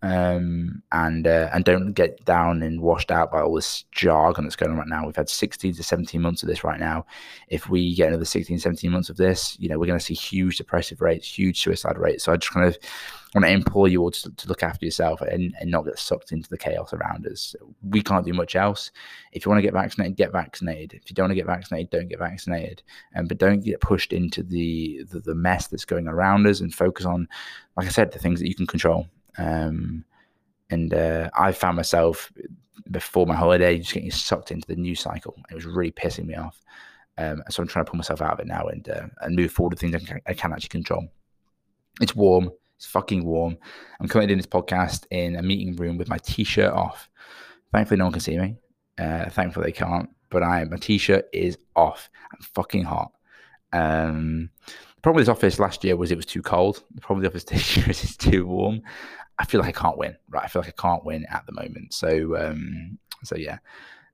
um, 0.04 0.84
and 0.92 1.26
uh, 1.26 1.50
and 1.54 1.66
don't 1.66 1.94
get 1.94 2.24
down 2.26 2.62
and 2.62 2.82
washed 2.82 3.12
out 3.12 3.32
by 3.32 3.42
all 3.42 3.56
this 3.56 3.84
jargon 3.92 4.44
that's 4.44 4.56
going 4.56 4.72
on 4.72 4.78
right 4.78 4.88
now. 4.88 5.06
We've 5.06 5.16
had 5.16 5.30
16 5.30 5.74
to 5.74 5.84
17 5.84 6.22
months 6.22 6.44
of 6.44 6.50
this 6.50 6.64
right 6.64 6.80
now. 6.80 7.06
If 7.48 7.70
we 7.70 7.96
get 7.96 8.10
another 8.10 8.26
16, 8.26 8.60
17 8.60 8.92
months 8.92 9.10
of 9.10 9.18
this, 9.18 9.58
you 9.60 9.70
know, 9.70 9.80
we're 9.80 9.88
going 9.88 10.00
to 10.00 10.06
see 10.06 10.14
huge 10.14 10.58
depressive 10.58 11.02
rates, 11.02 11.28
huge 11.28 11.62
suicide 11.62 11.98
rates. 11.98 12.24
So 12.24 12.32
I 12.32 12.38
just 12.38 12.54
kind 12.54 12.68
of 12.68 12.78
want 13.34 13.46
to 13.46 13.52
implore 13.52 13.88
you 13.88 14.02
all 14.02 14.12
to, 14.12 14.32
to 14.32 14.48
look 14.48 14.64
after 14.64 14.86
yourself 14.86 15.22
and, 15.22 15.54
and 15.60 15.72
not 15.72 15.86
get 15.86 15.98
sucked 15.98 16.32
into 16.32 16.50
the 16.50 16.58
chaos 16.58 16.94
around 16.94 17.26
us. 17.26 17.56
We 17.82 18.02
can't 18.02 18.26
do 18.26 18.34
much 18.34 18.56
else. 18.56 18.92
If 19.32 19.46
you 19.46 19.50
want 19.50 19.60
to 19.60 19.68
get 19.68 19.74
vaccinated, 19.74 20.16
get 20.16 20.32
vaccinated. 20.32 20.94
If 20.94 21.10
you 21.10 21.16
don't 21.16 21.24
want 21.24 21.32
to 21.32 21.36
get 21.36 21.48
vaccinated, 21.48 21.90
don't 21.90 22.08
get 22.08 22.20
vaccinated. 22.20 22.84
Um, 23.16 23.26
but 23.26 23.40
don't 23.40 23.64
get 23.64 23.82
pushed 23.82 24.14
into 24.14 24.44
the, 24.44 25.04
the, 25.10 25.20
the 25.20 25.36
mess 25.36 25.68
that's 25.68 25.86
going 25.86 26.08
around 26.08 26.46
us 26.46 26.60
and 26.60 26.74
focus 26.74 27.06
on, 27.06 27.28
like 27.76 27.88
I 27.88 27.92
said, 27.92 28.12
the 28.12 28.20
things 28.20 28.40
that 28.40 28.48
you 28.48 28.56
can 28.56 28.68
control. 28.68 29.08
Um, 29.38 30.04
and 30.70 30.94
uh, 30.94 31.30
I 31.38 31.52
found 31.52 31.76
myself 31.76 32.32
before 32.92 33.26
my 33.26 33.36
holiday 33.36 33.78
just 33.80 33.94
getting 33.94 34.12
sucked 34.12 34.52
into 34.52 34.68
the 34.68 34.76
news 34.76 35.00
cycle. 35.00 35.36
It 35.50 35.56
was 35.56 35.66
really 35.66 35.92
pissing 35.92 36.26
me 36.26 36.36
off. 36.36 36.62
Um, 37.18 37.44
so 37.50 37.62
I'm 37.62 37.68
trying 37.68 37.86
to 37.86 37.92
pull 37.92 37.98
myself 37.98 38.22
out 38.22 38.34
of 38.34 38.40
it 38.40 38.48
now 38.48 38.68
and 38.68 38.88
uh, 38.90 39.08
and 39.22 39.36
move 39.36 39.52
forward 39.52 39.72
with 39.72 39.80
things 39.80 39.96
I 39.96 40.00
can, 40.00 40.22
I 40.28 40.34
can 40.34 40.54
actually 40.54 40.70
control. 40.70 41.08
It's 42.00 42.16
warm. 42.16 42.52
It's 42.76 42.86
fucking 42.86 43.26
warm. 43.26 43.58
I'm 44.00 44.08
currently 44.08 44.28
doing 44.28 44.38
this 44.38 44.46
podcast 44.46 45.08
in 45.10 45.36
a 45.36 45.42
meeting 45.42 45.76
room 45.76 45.98
with 45.98 46.10
my 46.10 46.20
t-shirt 46.20 46.72
off. 46.72 47.10
Thankfully, 47.72 47.98
no 47.98 48.06
one 48.06 48.12
can 48.14 48.22
see 48.22 48.38
me. 48.38 48.56
Uh, 49.00 49.30
thankfully, 49.32 49.66
they 49.66 49.72
can't. 49.72 50.10
But 50.30 50.44
I, 50.44 50.64
my 50.66 50.78
t-shirt 50.78 51.28
is 51.34 51.58
off. 51.76 52.10
I'm 52.32 52.40
fucking 52.42 52.84
hot. 52.84 53.14
Um, 53.74 54.52
the 54.98 55.02
problem 55.02 55.18
with 55.18 55.28
this 55.28 55.32
office 55.32 55.60
last 55.60 55.84
year 55.84 55.96
was 55.96 56.12
it 56.12 56.18
was 56.18 56.26
too 56.26 56.42
cold. 56.42 56.84
The 56.96 57.02
problem 57.02 57.22
with 57.22 57.32
the 57.32 57.38
office 57.38 57.44
this 57.52 57.78
year 57.78 57.90
is 57.90 58.04
it's 58.04 58.18
too 58.18 58.46
warm. 58.46 58.82
I 59.40 59.46
feel 59.46 59.62
like 59.62 59.78
I 59.78 59.80
can't 59.80 59.98
win. 59.98 60.18
Right, 60.30 60.44
I 60.44 60.48
feel 60.48 60.62
like 60.62 60.74
I 60.78 60.82
can't 60.82 61.06
win 61.06 61.26
at 61.30 61.46
the 61.46 61.54
moment. 61.54 61.94
So, 61.94 62.36
um, 62.38 62.98
so 63.24 63.36
yeah, 63.36 63.60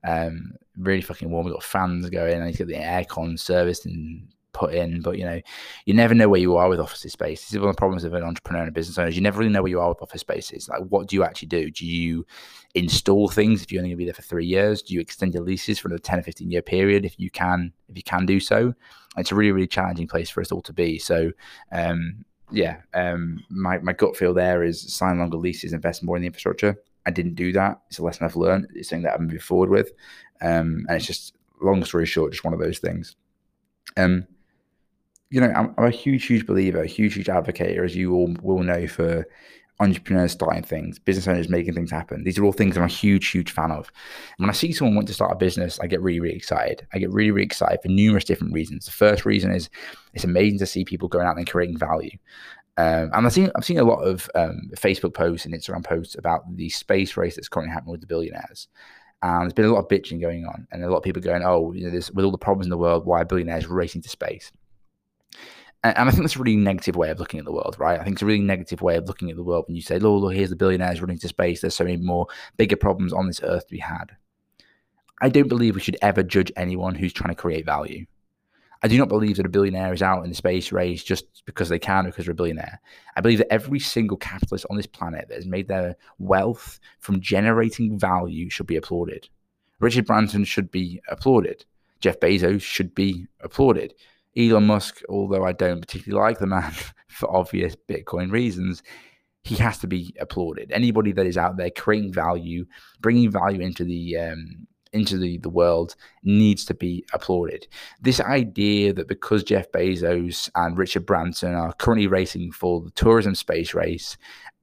um, 0.06 0.52
really 0.76 1.00
fucking 1.00 1.30
warm. 1.30 1.46
We've 1.46 1.54
got 1.54 1.62
fans 1.62 2.08
going. 2.10 2.40
I 2.40 2.46
need 2.46 2.52
to 2.52 2.58
get 2.58 2.68
the 2.68 2.74
aircon 2.74 3.38
serviced 3.38 3.86
and 3.86 4.28
put 4.54 4.72
in. 4.72 5.02
But 5.02 5.18
you 5.18 5.24
know, 5.24 5.40
you 5.84 5.92
never 5.92 6.14
know 6.14 6.28
where 6.28 6.40
you 6.40 6.56
are 6.56 6.68
with 6.68 6.80
office 6.80 7.00
space. 7.12 7.40
This 7.42 7.52
is 7.52 7.58
one 7.58 7.68
of 7.68 7.76
the 7.76 7.78
problems 7.78 8.04
of 8.04 8.14
an 8.14 8.22
entrepreneur 8.22 8.62
and 8.62 8.72
business 8.72 8.96
owner. 8.96 9.10
You 9.10 9.20
never 9.20 9.38
really 9.38 9.50
know 9.50 9.62
where 9.62 9.70
you 9.70 9.80
are 9.80 9.88
with 9.90 10.00
office 10.00 10.22
spaces. 10.22 10.68
Like, 10.68 10.82
what 10.88 11.08
do 11.08 11.16
you 11.16 11.24
actually 11.24 11.48
do? 11.48 11.70
Do 11.70 11.86
you 11.86 12.26
install 12.74 13.28
things 13.28 13.62
if 13.62 13.70
you're 13.72 13.80
only 13.80 13.90
going 13.90 13.98
to 13.98 14.02
be 14.02 14.04
there 14.06 14.14
for 14.14 14.22
three 14.22 14.46
years? 14.46 14.80
Do 14.80 14.94
you 14.94 15.00
extend 15.00 15.34
your 15.34 15.42
leases 15.42 15.78
for 15.78 15.88
another 15.88 16.02
ten 16.02 16.18
or 16.18 16.22
fifteen 16.22 16.50
year 16.50 16.62
period 16.62 17.04
if 17.04 17.18
you 17.18 17.30
can? 17.30 17.72
If 17.88 17.96
you 17.96 18.02
can 18.02 18.24
do 18.24 18.40
so, 18.40 18.74
it's 19.16 19.32
a 19.32 19.34
really 19.34 19.52
really 19.52 19.66
challenging 19.66 20.08
place 20.08 20.30
for 20.30 20.40
us 20.40 20.52
all 20.52 20.62
to 20.62 20.72
be. 20.72 20.98
So. 20.98 21.32
Um, 21.72 22.24
yeah, 22.50 22.82
um, 22.92 23.42
my, 23.48 23.78
my 23.78 23.94
gut 23.94 24.16
feel 24.16 24.34
there 24.34 24.62
is 24.62 24.80
sign 24.92 25.18
longer 25.18 25.38
leases, 25.38 25.72
invest 25.72 26.04
more 26.04 26.14
in 26.14 26.20
the 26.20 26.26
infrastructure. 26.26 26.76
I 27.06 27.10
didn't 27.10 27.34
do 27.34 27.52
that. 27.52 27.80
It's 27.88 27.98
a 27.98 28.02
lesson 28.02 28.26
I've 28.26 28.36
learned. 28.36 28.68
It's 28.74 28.90
something 28.90 29.02
that 29.04 29.14
I'm 29.14 29.24
moving 29.24 29.40
forward 29.40 29.70
with. 29.70 29.92
Um, 30.40 30.84
and 30.86 30.90
it's 30.90 31.06
just, 31.06 31.34
long 31.62 31.82
story 31.84 32.06
short, 32.06 32.32
just 32.32 32.44
one 32.44 32.52
of 32.52 32.60
those 32.60 32.78
things. 32.78 33.16
Um, 33.96 34.26
you 35.30 35.40
know, 35.40 35.48
I'm, 35.48 35.74
I'm 35.78 35.86
a 35.86 35.90
huge, 35.90 36.26
huge 36.26 36.46
believer, 36.46 36.82
a 36.82 36.86
huge, 36.86 37.14
huge 37.14 37.30
advocate, 37.30 37.78
as 37.78 37.96
you 37.96 38.14
all 38.14 38.36
will 38.42 38.62
know, 38.62 38.86
for 38.86 39.26
entrepreneurs 39.80 40.32
starting 40.32 40.62
things, 40.62 40.98
business 40.98 41.26
owners 41.26 41.48
making 41.48 41.74
things 41.74 41.90
happen. 41.90 42.22
These 42.24 42.38
are 42.38 42.44
all 42.44 42.52
things 42.52 42.76
I'm 42.76 42.84
a 42.84 42.88
huge, 42.88 43.28
huge 43.28 43.50
fan 43.50 43.72
of. 43.72 43.90
And 44.38 44.44
when 44.44 44.50
I 44.50 44.52
see 44.52 44.72
someone 44.72 44.94
want 44.94 45.08
to 45.08 45.14
start 45.14 45.32
a 45.32 45.36
business, 45.36 45.80
I 45.80 45.86
get 45.86 46.00
really, 46.00 46.20
really 46.20 46.36
excited. 46.36 46.86
I 46.92 46.98
get 46.98 47.12
really, 47.12 47.32
really 47.32 47.46
excited 47.46 47.80
for 47.82 47.88
numerous 47.88 48.24
different 48.24 48.52
reasons. 48.52 48.84
The 48.84 48.92
first 48.92 49.24
reason 49.24 49.50
is 49.50 49.68
it's 50.12 50.24
amazing 50.24 50.60
to 50.60 50.66
see 50.66 50.84
people 50.84 51.08
going 51.08 51.26
out 51.26 51.36
and 51.36 51.48
creating 51.48 51.78
value. 51.78 52.16
Um, 52.76 53.10
and 53.12 53.26
I've 53.26 53.32
seen 53.32 53.50
I've 53.54 53.64
seen 53.64 53.78
a 53.78 53.84
lot 53.84 54.00
of 54.00 54.28
um, 54.34 54.70
Facebook 54.76 55.14
posts 55.14 55.46
and 55.46 55.54
Instagram 55.54 55.84
posts 55.84 56.16
about 56.16 56.42
the 56.56 56.68
space 56.70 57.16
race 57.16 57.36
that's 57.36 57.48
currently 57.48 57.72
happening 57.72 57.92
with 57.92 58.00
the 58.00 58.06
billionaires. 58.06 58.68
And 59.22 59.42
there's 59.42 59.52
been 59.52 59.64
a 59.64 59.72
lot 59.72 59.80
of 59.80 59.88
bitching 59.88 60.20
going 60.20 60.44
on, 60.44 60.66
and 60.70 60.82
a 60.82 60.90
lot 60.90 60.98
of 60.98 61.02
people 61.04 61.22
going, 61.22 61.42
"Oh, 61.44 61.72
you 61.72 61.84
know, 61.84 61.90
this, 61.90 62.10
with 62.10 62.24
all 62.24 62.32
the 62.32 62.38
problems 62.38 62.66
in 62.66 62.70
the 62.70 62.76
world, 62.76 63.06
why 63.06 63.20
are 63.20 63.24
billionaires 63.24 63.66
racing 63.68 64.02
to 64.02 64.08
space?" 64.08 64.52
And, 65.84 66.08
I 66.08 66.10
think 66.10 66.22
that's 66.22 66.36
a 66.36 66.38
really 66.38 66.56
negative 66.56 66.96
way 66.96 67.10
of 67.10 67.20
looking 67.20 67.38
at 67.38 67.44
the 67.44 67.52
world, 67.52 67.76
right? 67.78 68.00
I 68.00 68.04
think 68.04 68.14
it's 68.14 68.22
a 68.22 68.26
really 68.26 68.40
negative 68.40 68.80
way 68.80 68.96
of 68.96 69.06
looking 69.06 69.30
at 69.30 69.36
the 69.36 69.44
world 69.44 69.66
when 69.68 69.76
you 69.76 69.82
say, 69.82 70.00
"Oh, 70.00 70.16
look, 70.16 70.32
here's 70.32 70.50
the 70.50 70.56
billionaires 70.56 71.00
running 71.00 71.18
to 71.18 71.28
space. 71.28 71.60
There's 71.60 71.76
so 71.76 71.84
many 71.84 71.98
more 71.98 72.26
bigger 72.56 72.76
problems 72.76 73.12
on 73.12 73.26
this 73.26 73.42
earth 73.44 73.66
to 73.66 73.72
be 73.72 73.78
had." 73.78 74.16
I 75.20 75.28
don't 75.28 75.48
believe 75.48 75.74
we 75.74 75.80
should 75.80 75.98
ever 76.02 76.22
judge 76.22 76.50
anyone 76.56 76.94
who's 76.94 77.12
trying 77.12 77.34
to 77.34 77.40
create 77.40 77.66
value. 77.66 78.06
I 78.82 78.88
do 78.88 78.98
not 78.98 79.08
believe 79.08 79.36
that 79.36 79.46
a 79.46 79.50
billionaire 79.50 79.92
is 79.92 80.02
out 80.02 80.24
in 80.24 80.28
the 80.30 80.34
space 80.34 80.72
race 80.72 81.02
just 81.04 81.44
because 81.46 81.68
they 81.68 81.78
can, 81.78 82.06
or 82.06 82.10
because 82.10 82.26
they're 82.26 82.32
a 82.32 82.34
billionaire. 82.34 82.80
I 83.16 83.20
believe 83.20 83.38
that 83.38 83.52
every 83.52 83.78
single 83.78 84.16
capitalist 84.16 84.66
on 84.68 84.76
this 84.76 84.86
planet 84.86 85.28
that 85.28 85.36
has 85.36 85.46
made 85.46 85.68
their 85.68 85.96
wealth 86.18 86.80
from 86.98 87.20
generating 87.20 87.98
value 87.98 88.50
should 88.50 88.66
be 88.66 88.76
applauded. 88.76 89.28
Richard 89.80 90.06
Branson 90.06 90.44
should 90.44 90.70
be 90.70 91.00
applauded. 91.08 91.64
Jeff 92.00 92.20
Bezos 92.20 92.62
should 92.62 92.94
be 92.94 93.26
applauded. 93.40 93.94
Elon 94.36 94.66
Musk, 94.66 95.02
although 95.08 95.44
I 95.44 95.52
don't 95.52 95.80
particularly 95.80 96.22
like 96.22 96.38
the 96.38 96.46
man 96.46 96.72
for 97.08 97.34
obvious 97.34 97.76
Bitcoin 97.76 98.30
reasons, 98.30 98.82
he 99.42 99.56
has 99.56 99.78
to 99.78 99.86
be 99.86 100.14
applauded. 100.20 100.72
Anybody 100.72 101.12
that 101.12 101.26
is 101.26 101.36
out 101.36 101.56
there 101.56 101.70
creating 101.70 102.12
value, 102.12 102.66
bringing 103.00 103.30
value 103.30 103.60
into 103.60 103.84
the 103.84 104.16
um, 104.16 104.66
into 104.94 105.18
the, 105.18 105.38
the 105.38 105.50
world 105.50 105.96
needs 106.22 106.64
to 106.64 106.72
be 106.72 107.04
applauded. 107.12 107.66
This 108.00 108.20
idea 108.20 108.92
that 108.92 109.08
because 109.08 109.42
Jeff 109.42 109.70
Bezos 109.72 110.48
and 110.54 110.78
Richard 110.78 111.04
Branson 111.04 111.52
are 111.52 111.72
currently 111.74 112.06
racing 112.06 112.52
for 112.52 112.80
the 112.80 112.92
tourism 112.92 113.34
space 113.34 113.74
race, 113.74 114.16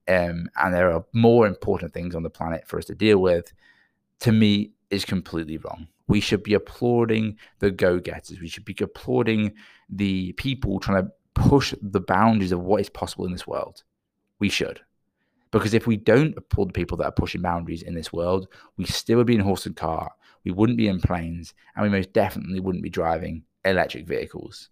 um, 0.08 0.50
and 0.56 0.74
there 0.74 0.92
are 0.92 1.06
more 1.14 1.46
important 1.46 1.94
things 1.94 2.16
on 2.16 2.24
the 2.24 2.30
planet 2.30 2.66
for 2.66 2.80
us 2.80 2.86
to 2.86 2.96
deal 2.96 3.20
with, 3.20 3.54
to 4.22 4.32
me 4.32 4.72
is 4.90 5.06
completely 5.06 5.58
wrong. 5.58 5.88
We 6.12 6.20
should 6.20 6.44
be 6.44 6.54
applauding 6.54 7.38
the 7.60 7.72
go 7.72 8.00
getters. 8.00 8.40
We 8.40 8.48
should 8.48 8.66
be 8.66 8.76
applauding 8.80 9.54
the 9.90 10.34
people 10.34 10.80
trying 10.80 11.04
to 11.04 11.12
push 11.34 11.74
the 11.82 12.02
boundaries 12.02 12.52
of 12.52 12.60
what 12.60 12.82
is 12.82 12.90
possible 12.90 13.26
in 13.26 13.32
this 13.32 13.48
world. 13.48 13.84
We 14.40 14.50
should. 14.50 14.82
Because 15.52 15.74
if 15.74 15.88
we 15.88 15.98
don't 15.98 16.38
applaud 16.38 16.70
the 16.70 16.74
people 16.74 16.98
that 16.98 17.06
are 17.06 17.12
pushing 17.12 17.42
boundaries 17.42 17.82
in 17.82 17.96
this 17.96 18.14
world, 18.14 18.48
we 18.78 18.86
still 18.86 19.18
would 19.18 19.28
be 19.28 19.36
in 19.36 19.42
horse 19.42 19.66
and 19.66 19.76
cart 19.76 20.14
we 20.44 20.52
wouldn't 20.52 20.78
be 20.78 20.88
in 20.88 21.00
planes, 21.00 21.54
and 21.76 21.84
we 21.84 21.90
most 21.90 22.14
definitely 22.14 22.60
wouldn't 22.60 22.84
be 22.84 22.90
driving 22.90 23.44
electric 23.64 24.08
vehicles. 24.08 24.70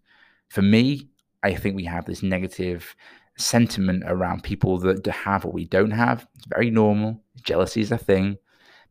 For 0.50 0.62
me, 0.62 1.10
I 1.44 1.54
think 1.54 1.76
we 1.76 1.86
have 1.86 2.06
this 2.06 2.24
negative 2.24 2.96
sentiment 3.38 4.04
around 4.06 4.44
people 4.44 4.78
that 4.80 5.06
have 5.06 5.46
what 5.46 5.54
we 5.54 5.66
don't 5.66 5.92
have. 5.92 6.28
It's 6.36 6.48
very 6.48 6.72
normal. 6.72 7.22
Jealousy 7.44 7.82
is 7.82 7.92
a 7.92 7.98
thing. 7.98 8.38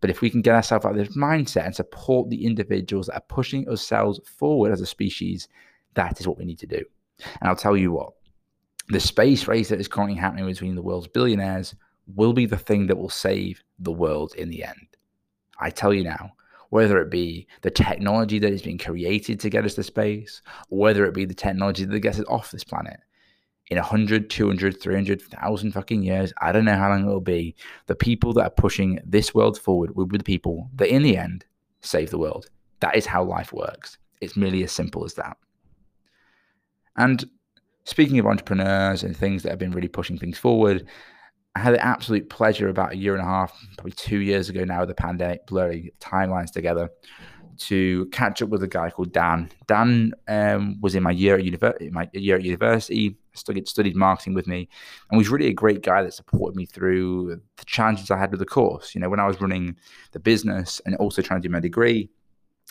But 0.00 0.10
if 0.10 0.20
we 0.20 0.30
can 0.30 0.42
get 0.42 0.54
ourselves 0.54 0.84
out 0.84 0.92
of 0.92 0.98
this 0.98 1.16
mindset 1.16 1.66
and 1.66 1.74
support 1.74 2.30
the 2.30 2.44
individuals 2.44 3.06
that 3.06 3.16
are 3.16 3.24
pushing 3.28 3.68
ourselves 3.68 4.20
forward 4.24 4.72
as 4.72 4.80
a 4.80 4.86
species, 4.86 5.48
that 5.94 6.20
is 6.20 6.28
what 6.28 6.38
we 6.38 6.44
need 6.44 6.58
to 6.60 6.66
do. 6.66 6.84
And 7.40 7.48
I'll 7.48 7.56
tell 7.56 7.76
you 7.76 7.92
what, 7.92 8.12
the 8.88 9.00
space 9.00 9.48
race 9.48 9.68
that 9.68 9.80
is 9.80 9.88
currently 9.88 10.18
happening 10.18 10.46
between 10.46 10.74
the 10.74 10.82
world's 10.82 11.08
billionaires 11.08 11.74
will 12.14 12.32
be 12.32 12.46
the 12.46 12.56
thing 12.56 12.86
that 12.86 12.96
will 12.96 13.10
save 13.10 13.62
the 13.80 13.92
world 13.92 14.34
in 14.36 14.48
the 14.50 14.64
end. 14.64 14.86
I 15.60 15.70
tell 15.70 15.92
you 15.92 16.04
now, 16.04 16.32
whether 16.70 17.00
it 17.00 17.10
be 17.10 17.46
the 17.62 17.70
technology 17.70 18.38
that 18.38 18.52
is 18.52 18.62
being 18.62 18.78
created 18.78 19.40
to 19.40 19.50
get 19.50 19.64
us 19.64 19.74
to 19.74 19.82
space, 19.82 20.42
or 20.70 20.78
whether 20.78 21.04
it 21.06 21.14
be 21.14 21.24
the 21.24 21.34
technology 21.34 21.84
that 21.84 22.00
gets 22.00 22.18
us 22.18 22.26
off 22.28 22.50
this 22.50 22.64
planet. 22.64 23.00
In 23.70 23.76
100, 23.76 24.30
200, 24.30 24.80
300,000 24.80 25.72
fucking 25.72 26.02
years, 26.02 26.32
I 26.40 26.52
don't 26.52 26.64
know 26.64 26.76
how 26.76 26.88
long 26.88 27.04
it 27.04 27.06
will 27.06 27.20
be, 27.20 27.54
the 27.86 27.94
people 27.94 28.32
that 28.34 28.44
are 28.44 28.50
pushing 28.50 28.98
this 29.04 29.34
world 29.34 29.58
forward 29.58 29.94
will 29.94 30.06
be 30.06 30.16
the 30.16 30.24
people 30.24 30.70
that, 30.76 30.88
in 30.88 31.02
the 31.02 31.18
end, 31.18 31.44
save 31.82 32.10
the 32.10 32.18
world. 32.18 32.48
That 32.80 32.96
is 32.96 33.04
how 33.04 33.24
life 33.24 33.52
works. 33.52 33.98
It's 34.20 34.36
merely 34.36 34.64
as 34.64 34.72
simple 34.72 35.04
as 35.04 35.14
that. 35.14 35.36
And 36.96 37.28
speaking 37.84 38.18
of 38.18 38.26
entrepreneurs 38.26 39.02
and 39.02 39.16
things 39.16 39.42
that 39.42 39.50
have 39.50 39.58
been 39.58 39.70
really 39.70 39.88
pushing 39.88 40.18
things 40.18 40.38
forward, 40.38 40.86
I 41.54 41.60
had 41.60 41.74
the 41.74 41.84
absolute 41.84 42.30
pleasure 42.30 42.68
about 42.68 42.92
a 42.92 42.96
year 42.96 43.14
and 43.14 43.22
a 43.22 43.26
half, 43.26 43.52
probably 43.76 43.92
two 43.92 44.20
years 44.20 44.48
ago 44.48 44.64
now, 44.64 44.80
with 44.80 44.88
the 44.88 44.94
pandemic 44.94 45.46
blurring 45.46 45.90
timelines 46.00 46.52
together, 46.52 46.90
to 47.58 48.06
catch 48.06 48.42
up 48.42 48.48
with 48.48 48.62
a 48.62 48.68
guy 48.68 48.90
called 48.90 49.12
Dan. 49.12 49.50
Dan 49.66 50.12
um, 50.28 50.80
was 50.80 50.94
in 50.94 51.02
my 51.02 51.10
year 51.10 51.36
at 51.36 51.92
my 51.92 52.08
year 52.12 52.36
at 52.36 52.44
university, 52.44 53.16
studied 53.38 53.68
studied 53.68 53.96
marketing 53.96 54.34
with 54.34 54.46
me, 54.46 54.68
and 55.10 55.18
was 55.18 55.28
really 55.28 55.48
a 55.48 55.52
great 55.52 55.82
guy 55.82 56.02
that 56.02 56.14
supported 56.14 56.56
me 56.56 56.66
through 56.66 57.40
the 57.56 57.64
challenges 57.64 58.10
I 58.10 58.18
had 58.18 58.30
with 58.30 58.40
the 58.40 58.46
course. 58.46 58.94
You 58.94 59.00
know, 59.00 59.08
when 59.08 59.20
I 59.20 59.26
was 59.26 59.40
running 59.40 59.76
the 60.12 60.20
business 60.20 60.80
and 60.84 60.94
also 60.96 61.22
trying 61.22 61.40
to 61.42 61.48
do 61.48 61.52
my 61.52 61.60
degree, 61.60 62.10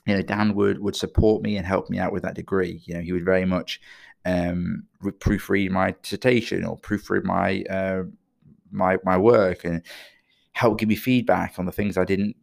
you 0.05 0.15
know, 0.15 0.21
Dan 0.21 0.55
would 0.55 0.79
would 0.79 0.95
support 0.95 1.43
me 1.43 1.57
and 1.57 1.65
help 1.65 1.89
me 1.89 1.99
out 1.99 2.13
with 2.13 2.23
that 2.23 2.35
degree. 2.35 2.81
You 2.85 2.95
know, 2.95 3.01
he 3.01 3.13
would 3.13 3.25
very 3.25 3.45
much 3.45 3.81
um, 4.25 4.83
proofread 5.01 5.69
my 5.71 5.95
dissertation 6.01 6.65
or 6.65 6.77
proofread 6.77 7.23
my 7.23 7.63
uh, 7.69 8.03
my 8.71 8.97
my 9.03 9.17
work 9.17 9.65
and 9.65 9.81
help 10.53 10.79
give 10.79 10.89
me 10.89 10.95
feedback 10.95 11.59
on 11.59 11.65
the 11.65 11.71
things 11.71 11.97
I 11.97 12.03
didn't 12.03 12.35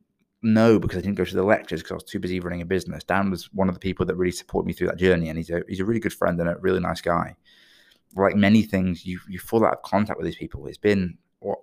know 0.45 0.78
because 0.78 0.99
I 0.99 1.00
didn't 1.00 1.16
go 1.16 1.25
to 1.25 1.35
the 1.35 1.43
lectures 1.43 1.81
because 1.81 1.93
I 1.93 1.95
was 1.95 2.04
too 2.04 2.21
busy 2.21 2.38
running 2.38 2.62
a 2.62 2.66
business. 2.66 3.02
Dan 3.02 3.31
was 3.31 3.52
one 3.52 3.69
of 3.69 3.75
the 3.75 3.81
people 3.81 4.07
that 4.07 4.16
really 4.16 4.33
supported 4.33 4.66
me 4.66 4.73
through 4.73 4.88
that 4.88 4.99
journey, 4.99 5.28
and 5.28 5.38
he's 5.38 5.50
a 5.50 5.62
he's 5.69 5.81
a 5.81 5.85
really 5.85 6.00
good 6.00 6.12
friend 6.12 6.38
and 6.38 6.49
a 6.49 6.57
really 6.61 6.81
nice 6.81 7.00
guy. 7.00 7.37
Like 8.16 8.37
many 8.37 8.62
things, 8.62 9.04
you 9.04 9.18
you 9.28 9.38
fall 9.38 9.64
out 9.64 9.75
of 9.75 9.83
contact 9.83 10.18
with 10.18 10.26
these 10.26 10.37
people. 10.37 10.66
It's 10.66 10.78
been 10.78 11.18
what 11.40 11.59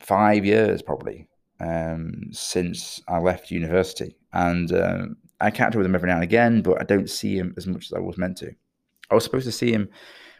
five 0.00 0.44
years 0.44 0.82
probably 0.82 1.28
um, 1.60 2.28
since 2.32 3.00
I 3.08 3.18
left 3.18 3.50
university, 3.50 4.16
and 4.32 4.72
um, 4.72 5.16
I 5.40 5.50
catch 5.50 5.68
up 5.68 5.76
with 5.76 5.86
him 5.86 5.94
every 5.94 6.08
now 6.08 6.16
and 6.16 6.24
again, 6.24 6.62
but 6.62 6.80
I 6.80 6.84
don't 6.84 7.08
see 7.10 7.36
him 7.36 7.54
as 7.56 7.66
much 7.66 7.86
as 7.86 7.92
I 7.92 8.00
was 8.00 8.18
meant 8.18 8.36
to. 8.38 8.52
I 9.10 9.14
was 9.14 9.24
supposed 9.24 9.46
to 9.46 9.52
see 9.52 9.72
him 9.72 9.88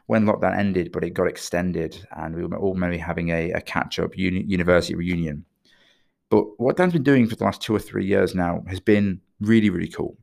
when 0.07 0.25
lockdown 0.25 0.57
ended, 0.57 0.91
but 0.93 1.05
it 1.05 1.11
got 1.11 1.29
extended, 1.29 2.05
and 2.17 2.35
we 2.35 2.45
were 2.45 2.59
all 2.59 2.75
maybe 2.75 2.99
having 2.99 3.31
a, 3.31 3.51
a 3.53 3.61
catch 3.61 3.99
up 3.99 4.17
uni- 4.17 4.45
university 4.45 4.95
reunion. 4.95 5.45
But 6.29 6.59
what 6.59 6.77
Dan's 6.77 6.95
been 6.95 7.03
doing 7.03 7.27
for 7.27 7.37
the 7.37 7.45
last 7.45 7.61
two 7.61 7.75
or 7.77 7.79
three 7.79 8.07
years 8.07 8.35
now 8.35 8.65
has 8.67 8.81
been 8.81 9.21
really, 9.41 9.71
really 9.71 9.89
cool. 9.89 10.17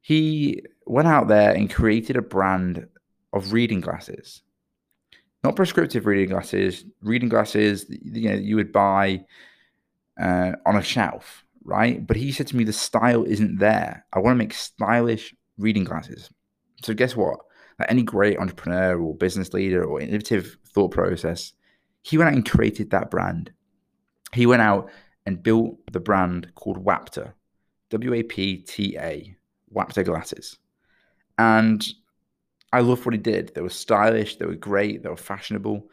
He 0.00 0.62
went 0.86 1.08
out 1.08 1.28
there 1.28 1.52
and 1.52 1.72
created 1.72 2.16
a 2.16 2.22
brand 2.22 2.86
of 3.32 3.52
reading 3.52 3.80
glasses, 3.80 4.42
not 5.44 5.56
prescriptive 5.56 6.06
reading 6.06 6.30
glasses, 6.30 6.84
reading 7.02 7.28
glasses 7.28 7.86
you 7.88 8.28
know 8.28 8.36
you 8.36 8.56
would 8.56 8.72
buy 8.72 9.24
uh, 10.20 10.52
on 10.66 10.76
a 10.76 10.82
shelf, 10.82 11.44
right? 11.64 12.06
But 12.06 12.16
he 12.16 12.32
said 12.32 12.46
to 12.48 12.56
me, 12.56 12.64
the 12.64 12.72
style 12.72 13.24
isn't 13.24 13.58
there. 13.58 14.04
I 14.12 14.18
want 14.18 14.34
to 14.34 14.38
make 14.38 14.54
stylish 14.54 15.34
reading 15.58 15.84
glasses. 15.84 16.30
So 16.82 16.94
guess 16.94 17.16
what? 17.16 17.40
like 17.78 17.90
any 17.90 18.02
great 18.02 18.38
entrepreneur 18.38 19.00
or 19.00 19.14
business 19.14 19.52
leader 19.52 19.84
or 19.84 20.00
innovative 20.00 20.56
thought 20.72 20.90
process, 20.90 21.52
he 22.02 22.18
went 22.18 22.28
out 22.28 22.34
and 22.34 22.48
created 22.48 22.90
that 22.90 23.10
brand. 23.10 23.52
He 24.32 24.46
went 24.46 24.62
out 24.62 24.90
and 25.26 25.42
built 25.42 25.78
the 25.92 26.00
brand 26.00 26.52
called 26.54 26.84
Wapta, 26.84 27.32
W 27.90 28.14
A 28.14 28.22
P 28.22 28.58
T 28.58 28.96
A, 28.98 29.36
Wapta 29.74 30.04
glasses. 30.04 30.58
And 31.38 31.86
I 32.72 32.80
loved 32.80 33.04
what 33.04 33.14
he 33.14 33.18
did. 33.18 33.54
They 33.54 33.60
were 33.60 33.70
stylish, 33.70 34.36
they 34.36 34.46
were 34.46 34.54
great, 34.54 35.02
they 35.02 35.08
were 35.08 35.16
fashionable. 35.16 35.88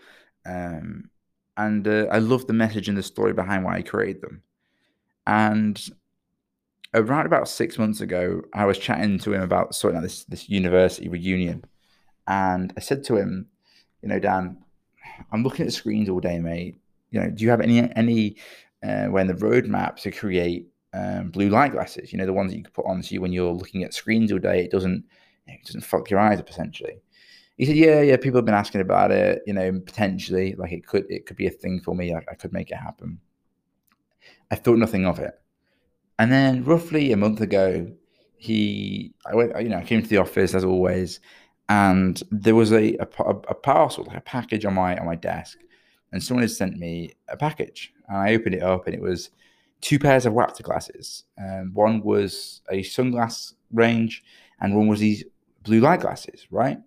Um, 0.45 1.09
and 1.57 1.87
uh, 1.87 2.07
I 2.11 2.19
loved 2.19 2.47
the 2.47 2.53
message 2.53 2.89
and 2.89 2.97
the 2.97 3.03
story 3.03 3.33
behind 3.33 3.63
why 3.63 3.77
he 3.77 3.83
created 3.83 4.21
them. 4.21 4.43
And 5.25 5.81
around 6.93 7.25
about 7.25 7.47
six 7.47 7.77
months 7.77 8.01
ago, 8.01 8.41
I 8.53 8.65
was 8.65 8.77
chatting 8.77 9.19
to 9.19 9.33
him 9.33 9.41
about 9.41 9.75
sorting 9.75 9.97
out 9.97 10.03
this, 10.03 10.25
this 10.25 10.49
university 10.49 11.07
reunion. 11.07 11.63
And 12.27 12.73
I 12.75 12.81
said 12.81 13.03
to 13.05 13.15
him, 13.15 13.47
you 14.01 14.09
know, 14.09 14.19
Dan, 14.19 14.57
I'm 15.31 15.43
looking 15.43 15.65
at 15.65 15.73
screens 15.73 16.09
all 16.09 16.19
day, 16.19 16.39
mate. 16.39 16.77
You 17.11 17.21
know, 17.21 17.29
do 17.29 17.43
you 17.43 17.49
have 17.49 17.61
any 17.61 17.79
any 17.95 18.35
uh, 18.83 19.05
when 19.05 19.27
the 19.27 19.33
roadmap 19.33 19.97
to 19.97 20.11
create 20.11 20.67
um, 20.93 21.29
blue 21.29 21.49
light 21.49 21.71
glasses? 21.71 22.11
You 22.11 22.17
know, 22.17 22.25
the 22.25 22.33
ones 22.33 22.51
that 22.51 22.57
you 22.57 22.63
can 22.63 22.73
put 22.73 22.85
on 22.85 23.01
so 23.01 23.13
you 23.13 23.21
when 23.21 23.31
you're 23.31 23.53
looking 23.53 23.83
at 23.83 23.93
screens 23.93 24.31
all 24.31 24.39
day. 24.39 24.63
It 24.63 24.71
doesn't 24.71 25.05
it 25.47 25.65
doesn't 25.65 25.81
fuck 25.81 26.09
your 26.09 26.19
eyes 26.19 26.39
up 26.39 26.49
essentially. 26.49 27.01
He 27.57 27.65
said, 27.65 27.77
yeah, 27.77 28.01
yeah. 28.01 28.17
People 28.17 28.39
have 28.39 28.45
been 28.45 28.53
asking 28.53 28.81
about 28.81 29.11
it. 29.11 29.41
You 29.47 29.53
know, 29.53 29.79
potentially, 29.79 30.55
like 30.57 30.73
it 30.73 30.85
could 30.85 31.05
it 31.09 31.25
could 31.25 31.37
be 31.37 31.47
a 31.47 31.51
thing 31.51 31.79
for 31.79 31.95
me. 31.95 32.13
I, 32.13 32.21
I 32.29 32.35
could 32.35 32.51
make 32.51 32.69
it 32.69 32.75
happen. 32.77 33.19
I 34.51 34.55
thought 34.55 34.77
nothing 34.77 35.05
of 35.05 35.19
it. 35.19 35.33
And 36.19 36.31
then 36.31 36.63
roughly 36.63 37.11
a 37.11 37.17
month 37.17 37.41
ago, 37.41 37.91
he 38.37 39.13
I 39.25 39.35
went, 39.35 39.59
you 39.61 39.69
know, 39.69 39.77
I 39.77 39.83
came 39.83 40.01
to 40.01 40.07
the 40.07 40.17
office 40.17 40.53
as 40.53 40.65
always, 40.65 41.21
and 41.69 42.21
there 42.29 42.55
was 42.55 42.73
a, 42.73 42.95
a, 42.97 43.07
a 43.49 43.55
parcel, 43.55 44.03
like 44.03 44.17
a 44.17 44.21
package 44.21 44.65
on 44.65 44.73
my 44.73 44.97
on 44.97 45.05
my 45.05 45.15
desk, 45.15 45.59
and 46.11 46.21
someone 46.21 46.43
had 46.43 46.51
sent 46.51 46.77
me 46.77 47.13
a 47.29 47.37
package, 47.37 47.93
and 48.09 48.17
I 48.17 48.33
opened 48.33 48.55
it 48.55 48.63
up, 48.63 48.85
and 48.85 48.95
it 48.95 49.01
was 49.01 49.29
two 49.81 49.99
pairs 49.99 50.25
of 50.25 50.33
Wapta 50.33 50.61
glasses. 50.61 51.23
One 51.73 52.01
was 52.01 52.61
a 52.69 52.81
sunglass 52.81 53.53
range, 53.71 54.23
and 54.59 54.75
one 54.75 54.87
was 54.87 54.99
these 54.99 55.23
blue 55.65 55.81
light 55.81 55.99
glasses. 55.99 56.47
Right, 56.49 56.77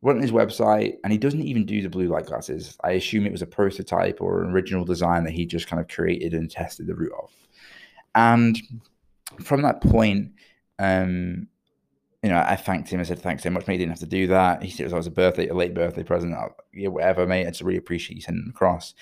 went 0.00 0.16
on 0.16 0.22
his 0.22 0.32
website, 0.32 0.96
and 1.02 1.12
he 1.12 1.18
doesn't 1.18 1.42
even 1.42 1.64
do 1.64 1.82
the 1.82 1.88
blue 1.88 2.08
light 2.08 2.26
glasses. 2.26 2.76
I 2.84 2.92
assume 2.92 3.26
it 3.26 3.32
was 3.32 3.42
a 3.42 3.46
prototype 3.46 4.20
or 4.20 4.42
an 4.42 4.50
original 4.50 4.84
design 4.84 5.24
that 5.24 5.32
he 5.32 5.46
just 5.46 5.66
kind 5.66 5.80
of 5.80 5.88
created 5.88 6.34
and 6.34 6.50
tested 6.50 6.86
the 6.86 6.94
route 6.94 7.12
of. 7.20 7.30
And 8.14 8.58
from 9.42 9.62
that 9.62 9.80
point, 9.80 10.32
um, 10.78 11.48
you 12.22 12.30
know, 12.30 12.44
I 12.44 12.56
thanked 12.56 12.88
him. 12.88 12.98
I 12.98 13.04
said, 13.04 13.20
thanks 13.20 13.44
so 13.44 13.50
much, 13.50 13.66
mate. 13.66 13.74
You 13.74 13.78
didn't 13.80 13.92
have 13.92 14.00
to 14.00 14.06
do 14.06 14.26
that. 14.28 14.62
He 14.62 14.70
said 14.70 14.86
it 14.86 14.92
was 14.92 15.06
a 15.06 15.10
birthday, 15.10 15.48
a 15.48 15.54
late 15.54 15.74
birthday 15.74 16.02
present. 16.02 16.34
I'll, 16.34 16.56
yeah, 16.72 16.88
whatever, 16.88 17.26
mate. 17.26 17.46
I 17.46 17.50
just 17.50 17.62
really 17.62 17.78
appreciate 17.78 18.16
you 18.16 18.22
sending 18.22 18.42
them 18.42 18.50
across. 18.50 18.94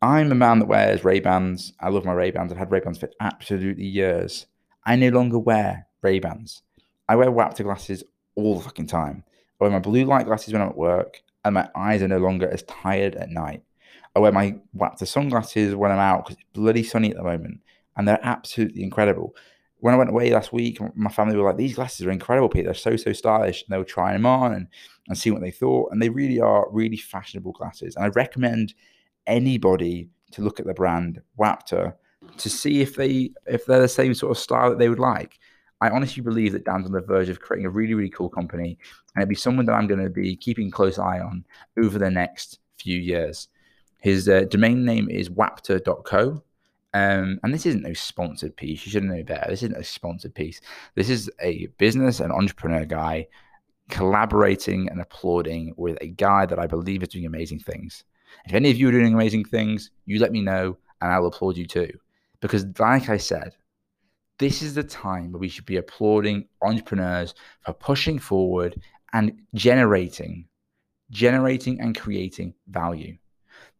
I'm 0.00 0.30
a 0.30 0.36
man 0.36 0.60
that 0.60 0.68
wears 0.68 1.04
Ray-Bans. 1.04 1.72
I 1.80 1.88
love 1.88 2.04
my 2.04 2.12
Ray-Bans. 2.12 2.52
I've 2.52 2.58
had 2.58 2.70
Ray-Bans 2.70 2.98
for 2.98 3.10
absolutely 3.20 3.86
years. 3.86 4.46
I 4.84 4.94
no 4.96 5.08
longer 5.08 5.38
wear 5.38 5.88
Ray-Bans. 6.02 6.62
I 7.08 7.16
wear 7.16 7.32
Wapta 7.32 7.64
glasses 7.64 8.04
all 8.44 8.58
the 8.58 8.64
fucking 8.64 8.86
time. 8.86 9.24
I 9.60 9.64
wear 9.64 9.70
my 9.70 9.78
blue 9.78 10.04
light 10.04 10.26
glasses 10.26 10.52
when 10.52 10.62
I'm 10.62 10.68
at 10.68 10.76
work, 10.76 11.22
and 11.44 11.54
my 11.54 11.68
eyes 11.74 12.02
are 12.02 12.08
no 12.08 12.18
longer 12.18 12.48
as 12.48 12.62
tired 12.64 13.14
at 13.14 13.30
night. 13.30 13.62
I 14.14 14.20
wear 14.20 14.32
my 14.32 14.56
Wapta 14.76 15.06
sunglasses 15.06 15.74
when 15.74 15.92
I'm 15.92 15.98
out 15.98 16.24
because 16.24 16.36
it's 16.36 16.46
bloody 16.52 16.82
sunny 16.82 17.10
at 17.10 17.16
the 17.16 17.22
moment, 17.22 17.60
and 17.96 18.06
they're 18.08 18.20
absolutely 18.22 18.82
incredible 18.82 19.34
when 19.80 19.94
I 19.94 19.96
went 19.96 20.10
away 20.10 20.30
last 20.30 20.52
week, 20.52 20.78
my 20.94 21.10
family 21.10 21.36
were 21.36 21.48
like, 21.48 21.56
"These 21.56 21.74
glasses 21.74 22.06
are 22.06 22.10
incredible, 22.10 22.48
Pete. 22.48 22.64
They're 22.64 22.74
so 22.74 22.96
so 22.96 23.12
stylish." 23.12 23.62
And 23.62 23.72
they 23.72 23.78
were 23.78 23.84
trying 23.84 24.14
them 24.14 24.26
on 24.26 24.52
and 24.52 24.68
and 25.08 25.18
see 25.18 25.30
what 25.30 25.40
they 25.40 25.50
thought, 25.50 25.90
and 25.90 26.00
they 26.00 26.10
really 26.10 26.40
are 26.40 26.68
really 26.70 26.96
fashionable 26.96 27.52
glasses. 27.52 27.96
And 27.96 28.04
I 28.04 28.08
recommend 28.08 28.74
anybody 29.26 30.08
to 30.32 30.42
look 30.42 30.60
at 30.60 30.66
the 30.66 30.74
brand 30.74 31.22
Wapta 31.38 31.94
to 32.36 32.50
see 32.50 32.80
if 32.80 32.94
they 32.94 33.30
if 33.46 33.66
they're 33.66 33.80
the 33.80 33.88
same 33.88 34.14
sort 34.14 34.30
of 34.30 34.38
style 34.38 34.70
that 34.70 34.78
they 34.78 34.88
would 34.88 34.98
like. 34.98 35.38
I 35.80 35.90
honestly 35.90 36.22
believe 36.22 36.52
that 36.52 36.64
Dan's 36.64 36.86
on 36.86 36.92
the 36.92 37.00
verge 37.00 37.28
of 37.28 37.40
creating 37.40 37.66
a 37.66 37.70
really 37.70 37.94
really 37.94 38.10
cool 38.10 38.28
company, 38.28 38.78
and 39.14 39.22
it'd 39.22 39.28
be 39.28 39.34
someone 39.34 39.66
that 39.66 39.74
I'm 39.74 39.86
going 39.86 40.02
to 40.02 40.10
be 40.10 40.36
keeping 40.36 40.70
close 40.70 40.98
eye 40.98 41.20
on 41.20 41.44
over 41.82 41.98
the 41.98 42.10
next 42.10 42.58
few 42.78 42.98
years. 42.98 43.48
His 43.98 44.28
uh, 44.28 44.44
domain 44.48 44.84
name 44.84 45.10
is 45.10 45.28
wapta.co 45.28 46.42
um, 46.92 47.38
and 47.42 47.54
this 47.54 47.66
isn't 47.66 47.86
a 47.86 47.94
sponsored 47.94 48.56
piece. 48.56 48.84
You 48.84 48.92
should 48.92 49.04
know 49.04 49.22
better. 49.22 49.48
This 49.48 49.62
isn't 49.62 49.76
a 49.78 49.84
sponsored 49.84 50.34
piece. 50.34 50.60
This 50.96 51.08
is 51.08 51.30
a 51.40 51.66
business 51.78 52.20
and 52.20 52.32
entrepreneur 52.32 52.84
guy 52.84 53.28
collaborating 53.88 54.88
and 54.88 55.00
applauding 55.00 55.74
with 55.76 55.98
a 56.00 56.08
guy 56.08 56.46
that 56.46 56.58
I 56.58 56.66
believe 56.66 57.02
is 57.02 57.08
doing 57.08 57.26
amazing 57.26 57.60
things. 57.60 58.04
If 58.44 58.54
any 58.54 58.70
of 58.70 58.76
you 58.76 58.88
are 58.88 58.92
doing 58.92 59.14
amazing 59.14 59.44
things, 59.44 59.90
you 60.06 60.18
let 60.18 60.32
me 60.32 60.40
know 60.40 60.76
and 61.00 61.12
I'll 61.12 61.26
applaud 61.26 61.56
you 61.56 61.66
too. 61.66 61.90
Because, 62.40 62.66
like 62.78 63.08
I 63.08 63.18
said, 63.18 63.54
this 64.40 64.60
is 64.60 64.74
the 64.74 64.82
time 64.82 65.30
where 65.30 65.38
we 65.38 65.48
should 65.48 65.66
be 65.66 65.76
applauding 65.76 66.48
entrepreneurs 66.62 67.34
for 67.60 67.72
pushing 67.72 68.18
forward 68.18 68.82
and 69.12 69.32
generating, 69.54 70.46
generating 71.10 71.80
and 71.80 71.96
creating 71.96 72.54
value 72.66 73.16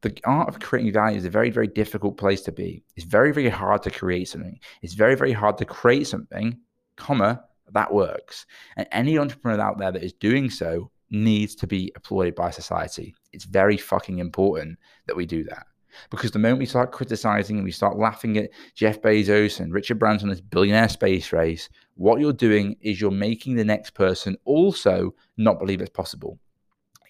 the 0.02 0.18
art 0.24 0.48
of 0.48 0.60
creating 0.60 0.92
value 0.92 1.18
is 1.18 1.24
a 1.24 1.30
very, 1.30 1.50
very 1.50 1.66
difficult 1.66 2.16
place 2.16 2.40
to 2.42 2.52
be. 2.52 2.82
It's 2.96 3.04
very, 3.04 3.32
very 3.32 3.48
hard 3.48 3.82
to 3.82 3.90
create 3.90 4.28
something. 4.28 4.58
It's 4.82 4.94
very, 4.94 5.14
very 5.14 5.32
hard 5.32 5.58
to 5.58 5.64
create 5.64 6.06
something, 6.06 6.58
comma, 6.96 7.44
that 7.72 7.92
works. 7.92 8.46
And 8.76 8.86
any 8.92 9.18
entrepreneur 9.18 9.60
out 9.60 9.78
there 9.78 9.92
that 9.92 10.02
is 10.02 10.12
doing 10.14 10.50
so 10.50 10.90
needs 11.10 11.54
to 11.56 11.66
be 11.66 11.92
applauded 11.96 12.34
by 12.34 12.50
society. 12.50 13.14
It's 13.32 13.44
very 13.44 13.76
fucking 13.76 14.18
important 14.18 14.78
that 15.06 15.16
we 15.16 15.26
do 15.26 15.44
that. 15.44 15.66
Because 16.10 16.30
the 16.30 16.38
moment 16.38 16.60
we 16.60 16.66
start 16.66 16.92
criticizing 16.92 17.56
and 17.56 17.64
we 17.64 17.70
start 17.70 17.98
laughing 17.98 18.36
at 18.36 18.50
Jeff 18.74 19.00
Bezos 19.00 19.60
and 19.60 19.72
Richard 19.72 19.98
Branson, 19.98 20.28
this 20.28 20.40
billionaire 20.40 20.88
space 20.88 21.32
race, 21.32 21.68
what 21.94 22.20
you're 22.20 22.32
doing 22.32 22.76
is 22.80 23.00
you're 23.00 23.10
making 23.10 23.56
the 23.56 23.64
next 23.64 23.90
person 23.90 24.36
also 24.44 25.14
not 25.36 25.58
believe 25.58 25.80
it's 25.80 25.90
possible 25.90 26.38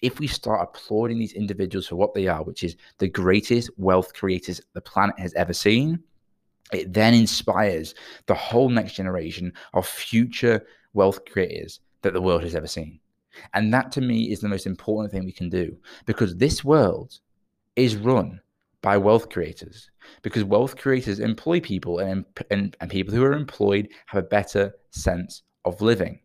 if 0.01 0.19
we 0.19 0.27
start 0.27 0.61
applauding 0.61 1.19
these 1.19 1.33
individuals 1.33 1.87
for 1.87 1.95
what 1.95 2.13
they 2.13 2.27
are, 2.27 2.43
which 2.43 2.63
is 2.63 2.75
the 2.97 3.07
greatest 3.07 3.69
wealth 3.77 4.13
creators 4.13 4.59
the 4.73 4.81
planet 4.81 5.17
has 5.19 5.33
ever 5.35 5.53
seen, 5.53 5.99
it 6.73 6.91
then 6.91 7.13
inspires 7.13 7.93
the 8.25 8.33
whole 8.33 8.69
next 8.69 8.93
generation 8.93 9.53
of 9.73 9.87
future 9.87 10.65
wealth 10.93 11.23
creators 11.25 11.81
that 12.01 12.13
the 12.13 12.21
world 12.21 12.43
has 12.43 12.55
ever 12.55 12.67
seen. 12.67 12.99
And 13.53 13.73
that 13.73 13.91
to 13.93 14.01
me 14.01 14.31
is 14.31 14.39
the 14.39 14.49
most 14.49 14.65
important 14.65 15.11
thing 15.11 15.23
we 15.23 15.31
can 15.31 15.49
do 15.49 15.77
because 16.05 16.35
this 16.35 16.63
world 16.63 17.19
is 17.75 17.95
run 17.95 18.41
by 18.81 18.97
wealth 18.97 19.29
creators 19.29 19.91
because 20.21 20.43
wealth 20.43 20.75
creators 20.75 21.19
employ 21.19 21.59
people 21.59 21.99
and, 21.99 22.25
and, 22.49 22.75
and 22.79 22.89
people 22.89 23.13
who 23.13 23.23
are 23.23 23.33
employed 23.33 23.87
have 24.07 24.23
a 24.23 24.27
better 24.27 24.73
sense 24.89 25.43
of 25.65 25.81
living. 25.81 26.19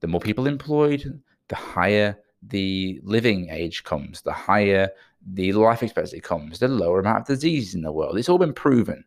The 0.00 0.06
more 0.06 0.20
people 0.20 0.46
employed, 0.46 1.20
the 1.48 1.56
higher 1.56 2.18
the 2.48 3.00
living 3.04 3.48
age 3.50 3.84
comes, 3.84 4.22
the 4.22 4.32
higher 4.32 4.90
the 5.34 5.52
life 5.52 5.82
expectancy 5.82 6.20
comes, 6.20 6.58
the 6.58 6.68
lower 6.68 7.00
amount 7.00 7.20
of 7.20 7.26
disease 7.26 7.74
in 7.74 7.82
the 7.82 7.92
world. 7.92 8.18
It's 8.18 8.28
all 8.28 8.38
been 8.38 8.54
proven 8.54 9.04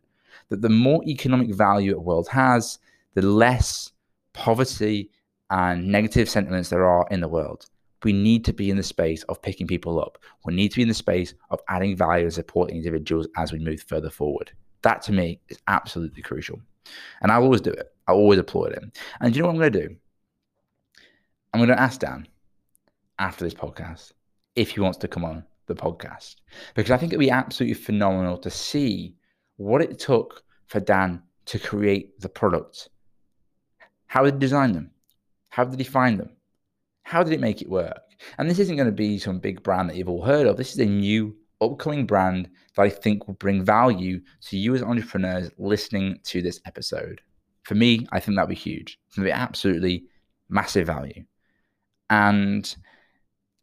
that 0.48 0.62
the 0.62 0.68
more 0.68 1.02
economic 1.04 1.54
value 1.54 1.96
a 1.96 2.00
world 2.00 2.28
has, 2.28 2.78
the 3.14 3.22
less 3.22 3.92
poverty 4.32 5.10
and 5.50 5.86
negative 5.86 6.28
sentiments 6.28 6.70
there 6.70 6.86
are 6.86 7.06
in 7.10 7.20
the 7.20 7.28
world. 7.28 7.66
We 8.04 8.12
need 8.12 8.44
to 8.44 8.52
be 8.52 8.70
in 8.70 8.76
the 8.76 8.82
space 8.82 9.22
of 9.24 9.42
picking 9.42 9.66
people 9.66 10.00
up. 10.00 10.18
We 10.44 10.54
need 10.54 10.70
to 10.70 10.76
be 10.76 10.82
in 10.82 10.88
the 10.88 10.94
space 10.94 11.34
of 11.50 11.60
adding 11.68 11.96
value 11.96 12.24
and 12.24 12.32
supporting 12.32 12.76
individuals 12.76 13.26
as 13.36 13.52
we 13.52 13.58
move 13.58 13.82
further 13.82 14.10
forward. 14.10 14.52
That 14.82 15.02
to 15.02 15.12
me 15.12 15.40
is 15.48 15.58
absolutely 15.68 16.22
crucial. 16.22 16.60
And 17.22 17.32
I 17.32 17.36
always 17.36 17.60
do 17.60 17.70
it. 17.70 17.92
I 18.06 18.12
always 18.12 18.38
applaud 18.38 18.74
him. 18.74 18.92
And 19.20 19.32
do 19.32 19.36
you 19.36 19.42
know 19.42 19.48
what 19.48 19.54
I'm 19.54 19.60
going 19.60 19.72
to 19.72 19.88
do? 19.88 19.96
I'm 21.52 21.60
going 21.60 21.70
to 21.70 21.80
ask 21.80 22.00
Dan 22.00 22.28
after 23.18 23.44
this 23.44 23.54
podcast 23.54 24.12
if 24.54 24.70
he 24.70 24.80
wants 24.80 24.98
to 24.98 25.08
come 25.08 25.24
on 25.24 25.44
the 25.66 25.74
podcast 25.74 26.36
because 26.74 26.90
I 26.90 26.96
think 26.96 27.12
it'd 27.12 27.20
be 27.20 27.30
absolutely 27.30 27.74
phenomenal 27.74 28.38
to 28.38 28.50
see 28.50 29.16
what 29.56 29.82
it 29.82 29.98
took 29.98 30.42
for 30.66 30.80
Dan 30.80 31.22
to 31.46 31.58
create 31.58 32.20
the 32.20 32.28
product. 32.28 32.88
How 34.06 34.22
did 34.22 34.34
he 34.34 34.40
design 34.40 34.72
them? 34.72 34.90
How 35.48 35.64
did 35.64 35.78
he 35.78 35.84
find 35.84 36.20
them? 36.20 36.35
How 37.06 37.22
did 37.22 37.32
it 37.32 37.40
make 37.40 37.62
it 37.62 37.70
work? 37.70 38.00
And 38.36 38.50
this 38.50 38.58
isn't 38.58 38.74
going 38.74 38.88
to 38.88 38.92
be 38.92 39.16
some 39.20 39.38
big 39.38 39.62
brand 39.62 39.88
that 39.88 39.96
you've 39.96 40.08
all 40.08 40.24
heard 40.24 40.48
of. 40.48 40.56
This 40.56 40.72
is 40.72 40.80
a 40.80 40.86
new 40.86 41.36
upcoming 41.60 42.04
brand 42.04 42.50
that 42.74 42.82
I 42.82 42.90
think 42.90 43.28
will 43.28 43.34
bring 43.34 43.64
value 43.64 44.20
to 44.46 44.58
you 44.58 44.74
as 44.74 44.82
entrepreneurs 44.82 45.52
listening 45.56 46.18
to 46.24 46.42
this 46.42 46.60
episode. 46.66 47.20
For 47.62 47.76
me, 47.76 48.08
I 48.10 48.18
think 48.18 48.34
that'd 48.34 48.48
be 48.48 48.56
huge. 48.56 48.98
It's 49.06 49.14
going 49.14 49.24
to 49.24 49.32
be 49.32 49.40
absolutely 49.40 50.06
massive 50.48 50.88
value. 50.88 51.22
And 52.10 52.74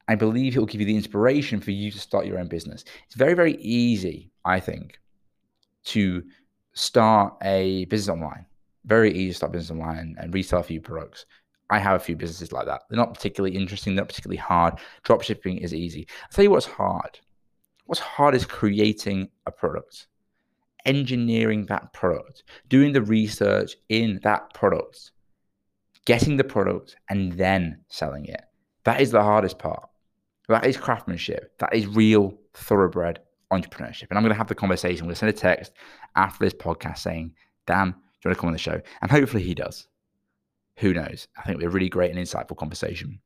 I 0.07 0.15
believe 0.15 0.55
it 0.55 0.59
will 0.59 0.65
give 0.65 0.79
you 0.79 0.87
the 0.87 0.95
inspiration 0.95 1.59
for 1.59 1.71
you 1.71 1.91
to 1.91 1.99
start 1.99 2.25
your 2.25 2.39
own 2.39 2.47
business. 2.47 2.85
It's 3.07 3.15
very, 3.15 3.33
very 3.33 3.55
easy, 3.55 4.31
I 4.45 4.61
think, 4.61 5.01
to 5.87 6.23
start 6.71 7.33
a 7.41 7.83
business 7.85 8.13
online. 8.13 8.45
Very 8.85 9.11
easy 9.11 9.31
to 9.31 9.35
start 9.35 9.51
business 9.51 9.71
online 9.77 9.97
and, 9.97 10.17
and 10.17 10.33
resell 10.33 10.61
a 10.61 10.63
few 10.63 10.79
products. 10.79 11.25
I 11.73 11.79
have 11.79 11.95
a 11.95 12.03
few 12.03 12.15
businesses 12.15 12.51
like 12.51 12.67
that. 12.67 12.83
They're 12.87 12.99
not 12.99 13.15
particularly 13.15 13.55
interesting, 13.55 13.95
they're 13.95 14.03
not 14.03 14.09
particularly 14.09 14.37
hard. 14.37 14.75
Dropshipping 15.03 15.59
is 15.59 15.73
easy. 15.73 16.07
I'll 16.21 16.29
tell 16.29 16.43
you 16.43 16.51
what's 16.51 16.67
hard. 16.67 17.19
What's 17.85 17.99
hard 17.99 18.35
is 18.35 18.45
creating 18.45 19.29
a 19.47 19.51
product, 19.51 20.05
engineering 20.85 21.65
that 21.65 21.91
product, 21.91 22.43
doing 22.69 22.93
the 22.93 23.01
research 23.01 23.75
in 23.89 24.19
that 24.21 24.53
product, 24.53 25.11
getting 26.05 26.37
the 26.37 26.43
product, 26.43 26.95
and 27.09 27.33
then 27.33 27.79
selling 27.89 28.25
it. 28.25 28.43
That 28.83 29.01
is 29.01 29.09
the 29.09 29.23
hardest 29.23 29.57
part. 29.57 29.89
That 30.49 30.67
is 30.67 30.77
craftsmanship. 30.77 31.57
That 31.57 31.73
is 31.73 31.87
real 31.87 32.37
thoroughbred 32.53 33.19
entrepreneurship. 33.51 34.09
And 34.09 34.17
I'm 34.17 34.23
going 34.23 34.33
to 34.33 34.37
have 34.37 34.47
the 34.47 34.55
conversation. 34.55 35.01
I'm 35.01 35.07
going 35.07 35.15
to 35.15 35.19
send 35.19 35.29
a 35.29 35.33
text 35.33 35.71
after 36.15 36.45
this 36.45 36.53
podcast 36.53 36.99
saying, 36.99 37.33
Dan, 37.65 37.91
do 37.91 37.95
you 37.95 38.29
want 38.29 38.37
to 38.37 38.41
come 38.41 38.47
on 38.47 38.53
the 38.53 38.59
show? 38.59 38.79
And 39.01 39.09
hopefully 39.09 39.41
he 39.41 39.55
does. 39.55 39.87
Who 40.77 40.93
knows? 40.93 41.27
I 41.37 41.43
think 41.43 41.55
it'll 41.55 41.59
be 41.59 41.65
a 41.65 41.69
really 41.69 41.89
great 41.89 42.11
and 42.15 42.19
insightful 42.19 42.57
conversation. 42.57 43.19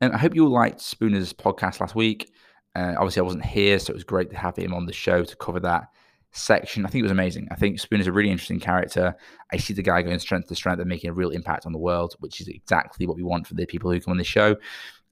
And 0.00 0.12
I 0.12 0.18
hope 0.18 0.34
you 0.34 0.44
all 0.44 0.52
liked 0.52 0.80
Spooner's 0.80 1.32
podcast 1.32 1.80
last 1.80 1.94
week. 1.94 2.32
Uh, 2.74 2.94
obviously, 2.96 3.20
I 3.20 3.24
wasn't 3.24 3.44
here, 3.44 3.78
so 3.78 3.90
it 3.92 3.94
was 3.94 4.04
great 4.04 4.30
to 4.30 4.36
have 4.36 4.56
him 4.56 4.74
on 4.74 4.86
the 4.86 4.92
show 4.92 5.24
to 5.24 5.36
cover 5.36 5.60
that 5.60 5.88
section. 6.32 6.84
I 6.84 6.88
think 6.88 7.00
it 7.00 7.04
was 7.04 7.12
amazing. 7.12 7.48
I 7.50 7.54
think 7.54 7.78
Spooner's 7.78 8.06
a 8.06 8.12
really 8.12 8.30
interesting 8.30 8.60
character. 8.60 9.14
I 9.52 9.58
see 9.58 9.74
the 9.74 9.82
guy 9.82 10.02
going 10.02 10.18
strength 10.18 10.48
to 10.48 10.54
strength 10.54 10.80
and 10.80 10.88
making 10.88 11.10
a 11.10 11.14
real 11.14 11.30
impact 11.30 11.66
on 11.66 11.72
the 11.72 11.78
world, 11.78 12.16
which 12.20 12.40
is 12.40 12.48
exactly 12.48 13.06
what 13.06 13.16
we 13.16 13.22
want 13.22 13.46
for 13.46 13.54
the 13.54 13.66
people 13.66 13.90
who 13.90 14.00
come 14.00 14.12
on 14.12 14.18
the 14.18 14.24
show. 14.24 14.56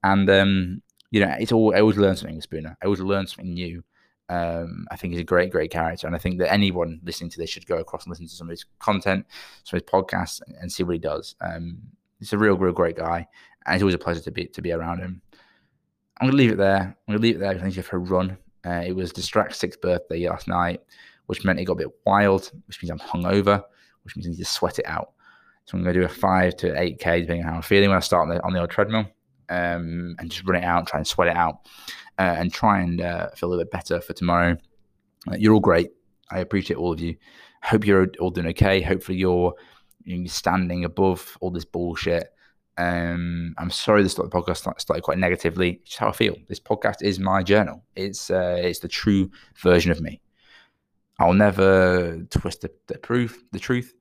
And 0.02 0.28
um, 0.30 0.82
you 1.10 1.20
know, 1.20 1.34
it's 1.38 1.52
all 1.52 1.74
I 1.74 1.80
always 1.80 1.98
learn 1.98 2.16
something 2.16 2.36
with 2.36 2.44
Spooner. 2.44 2.76
I 2.82 2.86
always 2.86 3.00
learn 3.00 3.26
something 3.26 3.52
new. 3.52 3.84
Um, 4.30 4.86
I 4.92 4.96
think 4.96 5.12
he's 5.12 5.20
a 5.20 5.24
great, 5.24 5.50
great 5.50 5.72
character, 5.72 6.06
and 6.06 6.14
I 6.14 6.18
think 6.20 6.38
that 6.38 6.52
anyone 6.52 7.00
listening 7.02 7.30
to 7.30 7.38
this 7.38 7.50
should 7.50 7.66
go 7.66 7.78
across 7.78 8.04
and 8.04 8.10
listen 8.10 8.28
to 8.28 8.34
some 8.34 8.46
of 8.46 8.52
his 8.52 8.64
content, 8.78 9.26
some 9.64 9.76
of 9.76 9.82
his 9.82 9.90
podcasts, 9.90 10.40
and, 10.46 10.54
and 10.56 10.72
see 10.72 10.84
what 10.84 10.92
he 10.92 11.00
does. 11.00 11.34
Um, 11.40 11.78
he's 12.20 12.32
a 12.32 12.38
real, 12.38 12.56
real 12.56 12.72
great 12.72 12.96
guy, 12.96 13.26
and 13.66 13.74
it's 13.74 13.82
always 13.82 13.96
a 13.96 13.98
pleasure 13.98 14.20
to 14.20 14.30
be 14.30 14.46
to 14.46 14.62
be 14.62 14.70
around 14.70 15.00
him. 15.00 15.20
I'm 16.20 16.28
gonna 16.28 16.38
leave 16.38 16.52
it 16.52 16.58
there. 16.58 16.80
I'm 16.80 16.94
gonna 17.08 17.18
leave 17.18 17.36
it 17.36 17.38
there. 17.40 17.50
I 17.50 17.54
to 17.54 17.70
go 17.70 17.82
for 17.82 17.96
a 17.96 17.98
run. 17.98 18.38
Uh, 18.64 18.82
it 18.86 18.92
was 18.92 19.12
Distract's 19.12 19.58
sixth 19.58 19.80
birthday 19.80 20.28
last 20.28 20.46
night, 20.46 20.80
which 21.26 21.44
meant 21.44 21.58
it 21.58 21.64
got 21.64 21.72
a 21.72 21.86
bit 21.86 21.94
wild, 22.06 22.52
which 22.68 22.80
means 22.80 22.90
I'm 22.90 22.98
hungover, 23.00 23.64
which 24.04 24.14
means 24.14 24.26
I 24.26 24.30
need 24.30 24.38
to 24.38 24.44
sweat 24.44 24.78
it 24.78 24.86
out. 24.86 25.12
So 25.64 25.76
I'm 25.76 25.82
gonna 25.82 25.94
do 25.94 26.04
a 26.04 26.08
five 26.08 26.56
to 26.58 26.80
eight 26.80 27.00
k 27.00 27.22
depending 27.22 27.44
on 27.44 27.50
how 27.50 27.56
I'm 27.56 27.62
feeling 27.62 27.88
when 27.88 27.96
I 27.96 28.00
start 28.00 28.28
on 28.28 28.34
the, 28.34 28.44
on 28.44 28.52
the 28.52 28.60
old 28.60 28.70
treadmill, 28.70 29.06
um, 29.50 30.16
and 30.18 30.30
just 30.30 30.46
run 30.46 30.62
it 30.62 30.64
out, 30.64 30.86
try 30.86 30.98
and 30.98 31.06
sweat 31.06 31.28
it 31.28 31.36
out, 31.36 31.66
uh, 32.18 32.36
and 32.38 32.52
try 32.52 32.80
and 32.80 33.00
uh, 33.00 33.28
feel 33.30 33.48
a 33.48 33.50
little 33.50 33.64
bit 33.64 33.70
better 33.70 34.00
for 34.00 34.12
tomorrow. 34.12 34.56
Uh, 35.30 35.36
you're 35.36 35.52
all 35.52 35.60
great. 35.60 35.90
I 36.30 36.38
appreciate 36.38 36.76
all 36.76 36.92
of 36.92 37.00
you. 37.00 37.16
Hope 37.62 37.86
you're 37.86 38.08
all 38.20 38.30
doing 38.30 38.46
okay. 38.48 38.80
Hopefully 38.80 39.18
you're, 39.18 39.54
you're 40.04 40.28
standing 40.28 40.84
above 40.84 41.36
all 41.40 41.50
this 41.50 41.64
bullshit. 41.64 42.28
Um, 42.78 43.54
I'm 43.58 43.70
sorry 43.70 44.02
this 44.02 44.14
podcast 44.14 44.80
started 44.80 45.02
quite 45.02 45.18
negatively. 45.18 45.80
It's 45.84 45.96
how 45.96 46.08
I 46.08 46.12
feel. 46.12 46.36
This 46.48 46.60
podcast 46.60 47.02
is 47.02 47.18
my 47.18 47.42
journal. 47.42 47.84
It's 47.94 48.30
uh, 48.30 48.56
it's 48.58 48.78
the 48.78 48.88
true 48.88 49.30
version 49.56 49.90
of 49.90 50.00
me. 50.00 50.22
I'll 51.18 51.34
never 51.34 52.22
twist 52.30 52.62
the, 52.62 52.70
the 52.86 52.96
proof, 52.96 53.42
the 53.52 53.58
truth. 53.58 53.92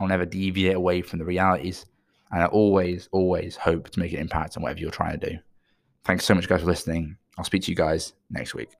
I'll 0.00 0.08
never 0.08 0.26
deviate 0.26 0.74
away 0.74 1.02
from 1.02 1.20
the 1.20 1.24
realities. 1.24 1.86
And 2.30 2.42
I 2.42 2.46
always, 2.46 3.08
always 3.12 3.56
hope 3.56 3.90
to 3.90 4.00
make 4.00 4.12
an 4.12 4.18
impact 4.18 4.56
on 4.56 4.62
whatever 4.62 4.80
you're 4.80 4.90
trying 4.90 5.18
to 5.18 5.30
do. 5.30 5.38
Thanks 6.04 6.24
so 6.24 6.34
much, 6.34 6.48
guys, 6.48 6.60
for 6.60 6.66
listening. 6.66 7.16
I'll 7.38 7.44
speak 7.44 7.62
to 7.62 7.70
you 7.70 7.76
guys 7.76 8.14
next 8.30 8.54
week. 8.54 8.70